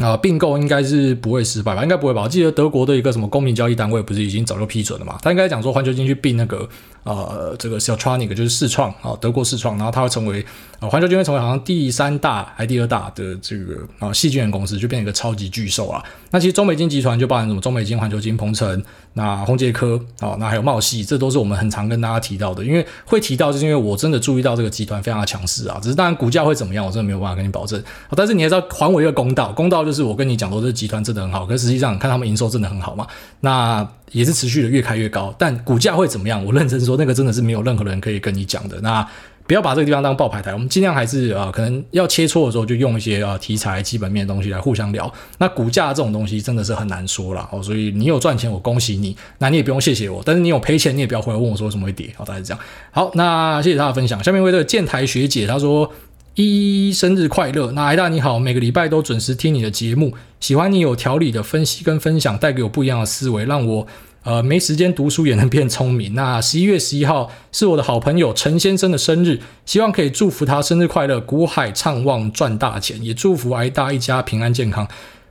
[0.00, 1.82] 啊并购应该是不会失败吧？
[1.82, 2.22] 应该不会吧？
[2.22, 5.18] 我记得德国的一个什么公平交易单位不是已经早就批准了嘛？
[5.22, 6.68] 他应该讲说环球金去并那个。
[7.02, 10.44] 呃，这个 s e l t r o n i c 就是世创啊，德国世创，然后它会成为
[10.78, 16.04] 啊环球金会成为好像第三大还第二大的这个啊矽晶圆公司，就变成一个超级巨兽啊。
[16.30, 18.84] 那其实中美金集团就包含什么中美金、环球金、鹏程、
[19.14, 22.62] 那宏杰科啊，那还有茂系，这都是我们很常跟大家提到的。
[22.62, 25.80] 因为会提到，就是因为我真的注意到这个集团非常的强势啊。
[25.82, 27.82] 只是当然股价会怎么样，我真的没有办法跟你保证。
[28.14, 33.06] 但是你还是要还我一个公道，公道就是我跟你讲说这集团真的很好，可实际上看他们营收真的很好嘛。
[33.40, 36.44] 那也是持续的越开越高，但股价会怎么样？
[36.44, 38.80] 我认真说，那个真的是没有任何人可以跟你讲的。
[38.80, 39.06] 那
[39.46, 45.12] 不要把这个地方当报牌台，我们尽量还是啊、可能要切磋的时候就用一些啊、题材、基本面的东西来互相聊。
[45.38, 50.22] 那股价这种东西真的是很难说了哦，所以你有赚钱，我恭喜你，那你也不用谢谢我。
[50.24, 52.12] 但是你有赔钱，你也不要回来问我说为什么会跌。
[52.16, 52.60] 好，大概是这样。
[52.92, 54.22] 好，那谢谢大家分享。
[54.22, 55.90] 下面一位这个建台学姐她说。
[56.36, 57.72] 一一生日快乐！
[57.72, 63.86] 那艾大你好，每个礼拜都准时听你的节目，喜欢你有条理的分析跟分享，带给我不一样的思维，让我
[64.22, 66.14] 呃没时间读书也能变聪明。
[66.14, 74.86] 那十一月十一号是我的好朋友陈先生的生日，希望可以祝福他生日快乐，股海畅旺赚大钱，也祝福癌大一家平安健康。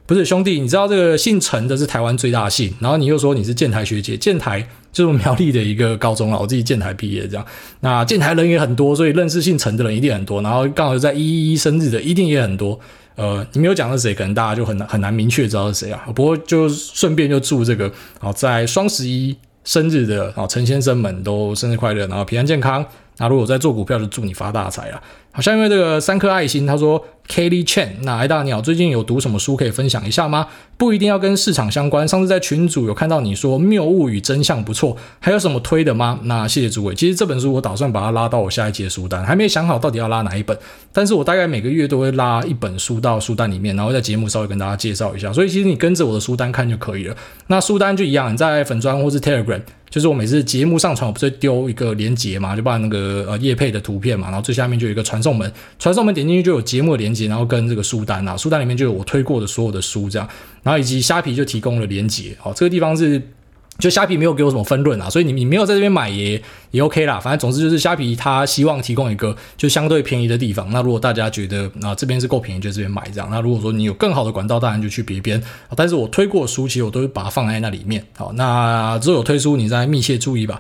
[0.05, 4.67] 不是兄弟，你知道这个姓陈的是台湾最大姓，然后你又说你是建台学姐，建台
[4.99, 7.45] 就是苗栗的一个高中啊，我自己建台毕业这样，
[7.79, 12.77] 那建台人也很多，所以认识姓陈的人一定很多，然后刚好在一一一生日的一定也很多。
[13.15, 16.05] 呃，你没有讲是谁，可能大家就很难很难明确知道是谁啊。
[16.13, 17.89] 不过就顺便就祝这个
[18.19, 19.33] 啊，在双十一
[19.63, 22.85] 生日的啊陈先生们都生日快乐，然后平安健康。
[23.17, 25.01] 那如果在做股票，就祝你发大财了。
[25.31, 30.47] 好，像因为这个三颗爱心，他说 Kelly Chen，那艾大鸟最近有读什么书可以分享一下吗？
[30.75, 32.07] 不一定要跟市场相关。
[32.07, 36.19] 上次在群组有看到你说《谬误与真相》不错，还有什么推的吗？
[36.23, 36.95] 那谢谢诸位。
[36.95, 40.57] 其实这本书我打算把它拉到我下一节书单，还没想好到底要拉哪一本。
[40.91, 45.31] 但是我大概每个月都会拉一本书到书单里面，然后在节目稍微跟大家介绍一下。
[45.31, 47.15] 所以其实你跟着我的书单看就可以了。
[47.47, 49.61] 那书单就一样，你在粉砖或是 Telegram。
[49.89, 60.27] 就是我每次节目上传，我不是丢一个连接嘛，就把那个呃业配的图片嘛，然后最下面就有一个传传送门，传送门点进去就有节目的连接，然后跟这个书单啊，书单里面就有我推过的所有的书这样，
[60.63, 63.21] 然后以及虾皮就提供了连接，好，这个地方是。
[63.79, 66.41] 就虾皮没有给我什么分润啊，所以你你没有在这边买也
[66.71, 67.17] 也 OK 啦。
[67.17, 70.69] 反正总之就是虾皮他希望提供一个就相对便宜的地方。
[70.73, 73.29] 那如果大家觉得啊这边是够便宜，就这边买这样。
[73.31, 75.41] 那如果说你有更好的管道，当然就去别边。
[75.77, 78.05] 但是我推过的书，其实我都会把它放在那里面。
[78.17, 80.59] 好，那之后有推书，你再密切注意吧。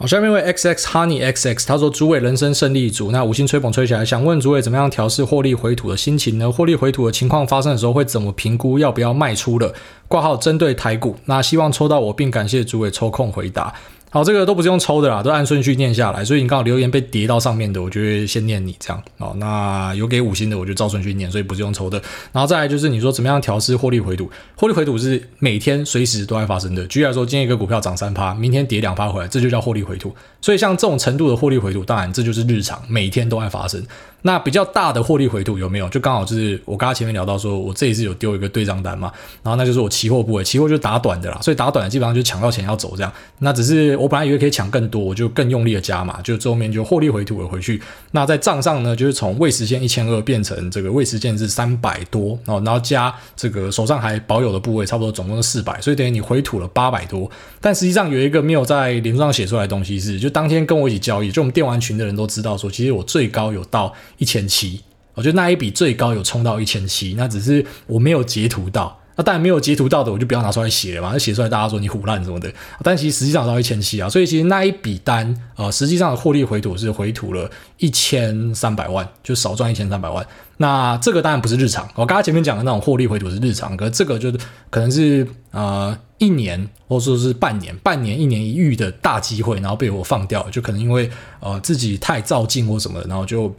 [0.00, 6.52] 好，下面为 XX Honey XX，他说：“诸位人生胜利组，那五星吹捧吹起来，想问诸位怎么样调试获利回吐的心情呢？
[6.52, 9.74] 获利回吐的情况发生的时候会怎么评估要不要卖出了？
[10.08, 13.72] 挂号针对台股，那希望抽到我，并感谢诸位抽空回答。”
[14.10, 16.24] 好，这个都不是用抽的啦，都按顺序念下来。
[16.24, 19.02] 所以你刚好留言被叠到上面的，我就先念你这样。
[19.18, 22.00] 好，那有给五星的，我就照顺序念，所以不是用抽的。
[22.32, 24.30] 然后再来就是你说怎么样调试获利回吐？
[24.56, 26.86] 获利回吐是每天随时都在发生的。
[26.86, 30.16] 举例来说，今天一个股票涨三趴，明天跌两趴回来，这就叫获利回吐。
[30.40, 33.84] 所以像这种程度的获利回吐，当然这就是日常，每天都在发生。
[34.22, 35.88] 那比较大的获利回吐有没有？
[35.88, 39.12] 就刚好就是我刚刚前面聊到说，我这一次有丢一个对账单嘛，
[39.44, 43.12] 然后那就是我期货部位，期货就打短的啦，所以打短的基本上就抢到钱要走这样。
[43.38, 47.80] 那只是我本来以为可以抢更多，我就更用力的加嘛，就最后面就获利回吐了回去。
[48.10, 57.30] 那在账上呢，就是从未实现一千二变成这个未实现是三百多哦，然后加这个手上还保有的部位，差不多总共是四百，所以等于你回吐了八百多。
[57.60, 63.94] 但实际上有一个没有在脸书上写出来的东西是，就当天跟我一起交易，就我们电玩群的人都知道说，其实我最高有到。
[64.18, 64.80] 一千七，
[65.14, 72.52] 我觉得那一笔最高有冲到一千七，那只是我没有截图到，那当然没有截图到的，我就不要拿出来写了嘛，那写出来大家说你唬烂什么的。
[72.84, 80.24] 但其实实际上到一千七啊，所以其实那一笔单，呃，实际上的获利回吐是回吐了一千三百万，就少赚一千三百万。
[80.58, 84.38] 那这个当然不是日常，我刚刚前面讲的那种获利回吐是日常，可是这个就是
[84.70, 91.10] 可能是呃一年或者说是半年、半年、一年一遇的大机会，然后被我放掉了，就可能因为
[91.40, 93.52] 呃自己太照进或什么的，然后就。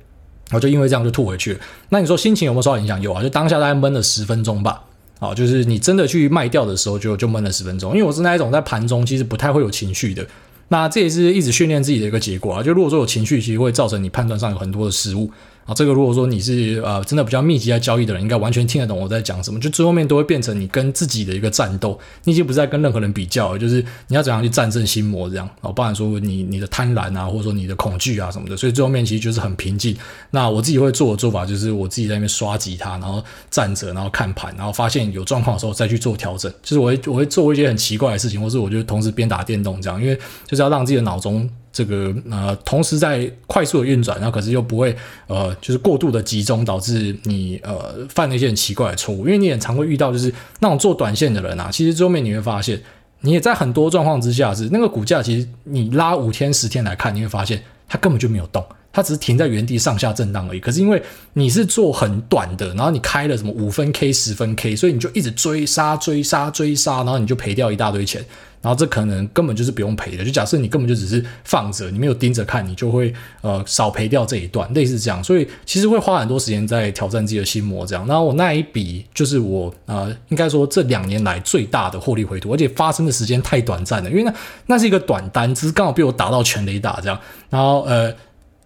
[0.50, 1.60] 然后就因为这样就吐回去了。
[1.90, 3.00] 那你说心情有没有受到影响？
[3.02, 4.84] 有啊，就当下大概闷了十分钟吧。
[5.20, 7.92] 啊，就是你真的去卖掉的时候，就就闷了十分钟。
[7.92, 10.26] 因为我是那一种在盘中其实不太会有情绪的。
[10.70, 12.64] 那这也是一直训练自己的一个结果啊。
[12.64, 15.30] 就如果说有情绪，其实会造成你判断上有很多的失误。
[15.70, 19.60] 啊，这个如果说你是呃真的比较密集在交易的人，应该完全听得懂我在讲什么。
[19.60, 25.48] 就最后面都会变成你跟自己的一个战斗，你已经不再跟任何人比较了，就是你要怎样去战胜心魔这样。
[25.62, 28.58] 哦，包含说你你的贪婪啊，或者说你的恐惧啊什么的。
[28.58, 29.96] 所以最后面其实就是很平静。
[30.32, 36.52] 那我自己会做的做法就是我自己在那边刷吉他，然后站着，然后看盘，然后发现有状况的时候再去做调整。
[36.64, 40.18] 就是我会我会做一些很奇怪的事情，或是我就同时边打电动这样，因为
[40.48, 41.48] 就是要让自己的脑中。
[41.80, 44.94] 这个呃，同时在快速的运转，然后可是又不会
[45.28, 49.20] 呃，就是过度的集中，导致你呃犯了一些很奇怪的错误。
[49.20, 52.82] 因为你也常会遇到，就是那种做短线的人啊，其实最后面你会发现，
[53.22, 58.62] 你也在很多状况之下是那个股价，其实你拉五天十天来看，你会发现它根本就没有动，
[58.92, 60.60] 它只是停在原地上下震荡而已。
[60.60, 61.02] 可是因为
[61.32, 68.22] 你是做很短的，然后你开了什么五分 K、十分 K，所以你就一直追杀、追杀、追杀，然后你就赔掉一大堆钱。
[68.62, 75.24] 然后这可能根本就是不用赔的，就假设你根本就只是放着，你没有盯着看，你就会呃少赔掉这一段，类似这样。
[75.24, 78.06] 所以其实会花很多时间在挑战自己的心魔这样。
[78.08, 84.34] 然后我那一笔就是我呃应该说这两年来最大的获利回吐，而且发生的时间太短暂了，因为那
[84.66, 87.20] 那是一个短单，只是刚好被我打到全雷打这样。
[87.50, 88.14] 然后呃。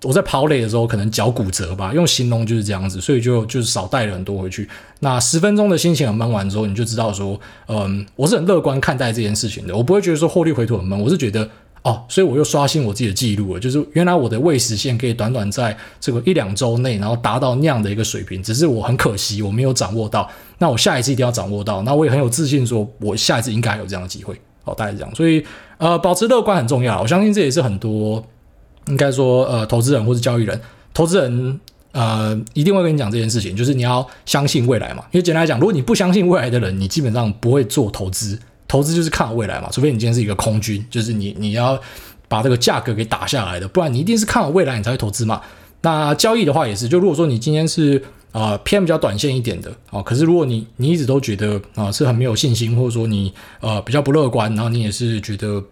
[0.03, 4.67] 我在跑垒的时候可能脚骨折吧，用形容就是这样子，所以就就少带了很多回去。
[4.99, 9.75] 那十分钟的心情很闷完之后，你就知道说，嗯，我是很乐观看待这件事情的。
[9.75, 11.49] 我不会觉得说获利回吐很闷，我是觉得
[11.83, 20.29] 哦，所以我又刷新我自己的记录了，就是原来我的未实现可以短短在这个一两周内，然后达到那样的一个水平，只是我很可惜我没有掌握到。
[20.57, 24.39] 那我下一次一定要掌握到，那我也很有自信说，我下一次应该还有这样的机会。
[24.63, 25.13] 好，大概是这样。
[25.15, 25.45] 所以
[25.77, 28.25] 呃，保持乐观很重要，我相信这也是很多。
[28.87, 30.59] 应该说，呃，投资人或是交易人，
[30.93, 31.59] 投资人，
[31.91, 35.03] 呃，一定会跟你讲这件事情，就是你要相信未来嘛。
[35.11, 38.37] 因为简单来讲，如果你不相信未来的人，你基本上不会做投资。
[38.67, 41.79] 投资就是看好未来嘛，除非你今天是一个空军，就是你你要
[42.27, 45.39] 把这个价格给打下来的，不然你一定是看好未来你才会投资嘛。
[45.81, 55.63] 那交易的话也是，就如果说你今天是啊、呃、偏比较短线一点的啊、哦，可是如果你你一直都觉得啊、是很没有信心，或者说你呃比较不乐观，然后你也是觉得。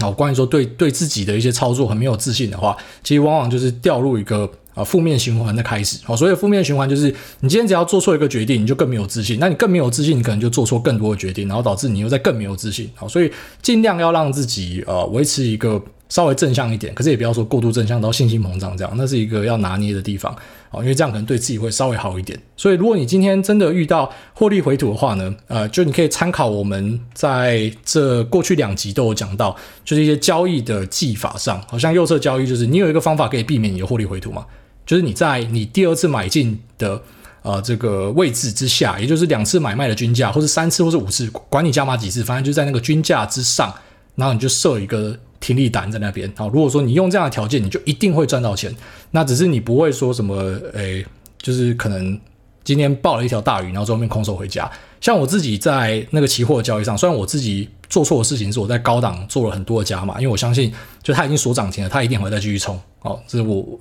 [0.00, 5.98] 好，关于说对对自己的一些操作很没有自信的话，其实往往就是掉入一个啊负面循环的开始。
[6.04, 9.38] 好，所以负面循环就是你今天只要做错一个决定，你就更没有自信。
[9.38, 12.90] 那你更没有自信，你可能就做错更多的决定，然后导致你又在更没有自信。
[12.94, 13.30] 好，所以
[13.62, 15.82] 尽量要让自己呃维持一个。
[16.10, 20.36] 稍微正向一点，可是也不要说过度正向到信心膨胀这样，那是一个要拿捏的地方
[20.74, 22.38] 哦，因为这样可能对自己会稍微好一点。
[22.56, 34.44] 所以，如果你今天真的遇到获利回吐的话呢，呃，就你可以参考我们在这过去两集都有讲到，就是一些交易的技法上，好像右侧交易就是你有一个方法可以避免你的获利回吐嘛，
[34.84, 37.00] 就是你在你第二次买进的
[37.42, 43.72] 呃这个位置之下，也就是两次买卖的均价，或是三次或是五次，管你加码几次，反正就在那个均价之上，
[44.14, 45.16] 然后你就设一个。
[45.40, 48.74] 听力单在那边，好，如果说你用这样的条件，你就一定会赚到钱。
[49.10, 50.36] 那只是你不会说什么，
[50.72, 51.04] 诶、
[51.36, 52.18] 就是可能
[52.62, 54.70] 今天爆了一条大鱼，然后最后面空手回家。
[55.02, 60.72] 像我自己在那个期货交易上，虽然我自己做错的事情是我在高档做了很多的加码，因为我相信
[61.04, 62.80] 就它已经锁涨停了，它一定会再继续冲。
[62.98, 63.78] 好，这是我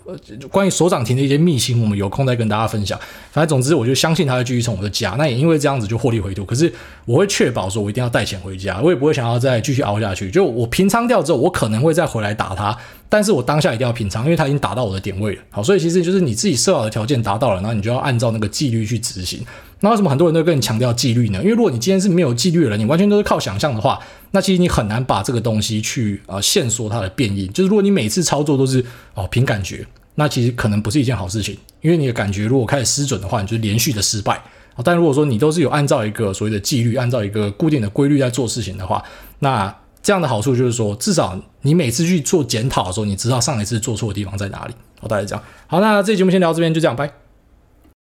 [0.51, 2.99] 关于锁涨停的一些秘辛，我们有空再跟大家分享。
[3.31, 5.11] 反正总之，我就相信它会继续冲，我就加。
[5.11, 6.43] 那也因为这样子就获利回吐。
[6.43, 6.71] 可是
[7.05, 10.29] 我会确保说，我一定要带钱回家，我也不会想要再继续熬下去。
[10.29, 15.41] 就我平仓掉之后，我可能会再回来打它，但是我当下一定要平仓，因为它已经打到我的点位了。
[15.49, 19.39] 好，所以其实就是你自己设好的条件达到了，然后你就要按照那个纪律去执行。
[19.79, 21.39] 那为什么很多人都跟你强调纪律呢？
[21.39, 23.99] 因为如果你今天是没有纪律的人，你完全都是靠想象的话，
[24.35, 27.47] 那其实你很难把这个东西去啊、呃、限缩它的变异。
[27.47, 31.57] 就是如果你每次操作都是哦凭感觉，那其实可能不是一件好事情。
[31.81, 34.41] 因为你的感觉如果开始失准的话，你就连续的失败。
[34.83, 39.03] 但如果说你都是有按照一个所谓的纪律，按照一个固定的规律在做事情的话，
[39.39, 44.73] 那这样的好处就是说，至少你每次去做检讨的时候，你知道上一次做错的地方在哪里。
[44.99, 45.41] 好，大家讲。
[45.67, 47.22] 好，那这期节目先聊到这边，就这样，拜。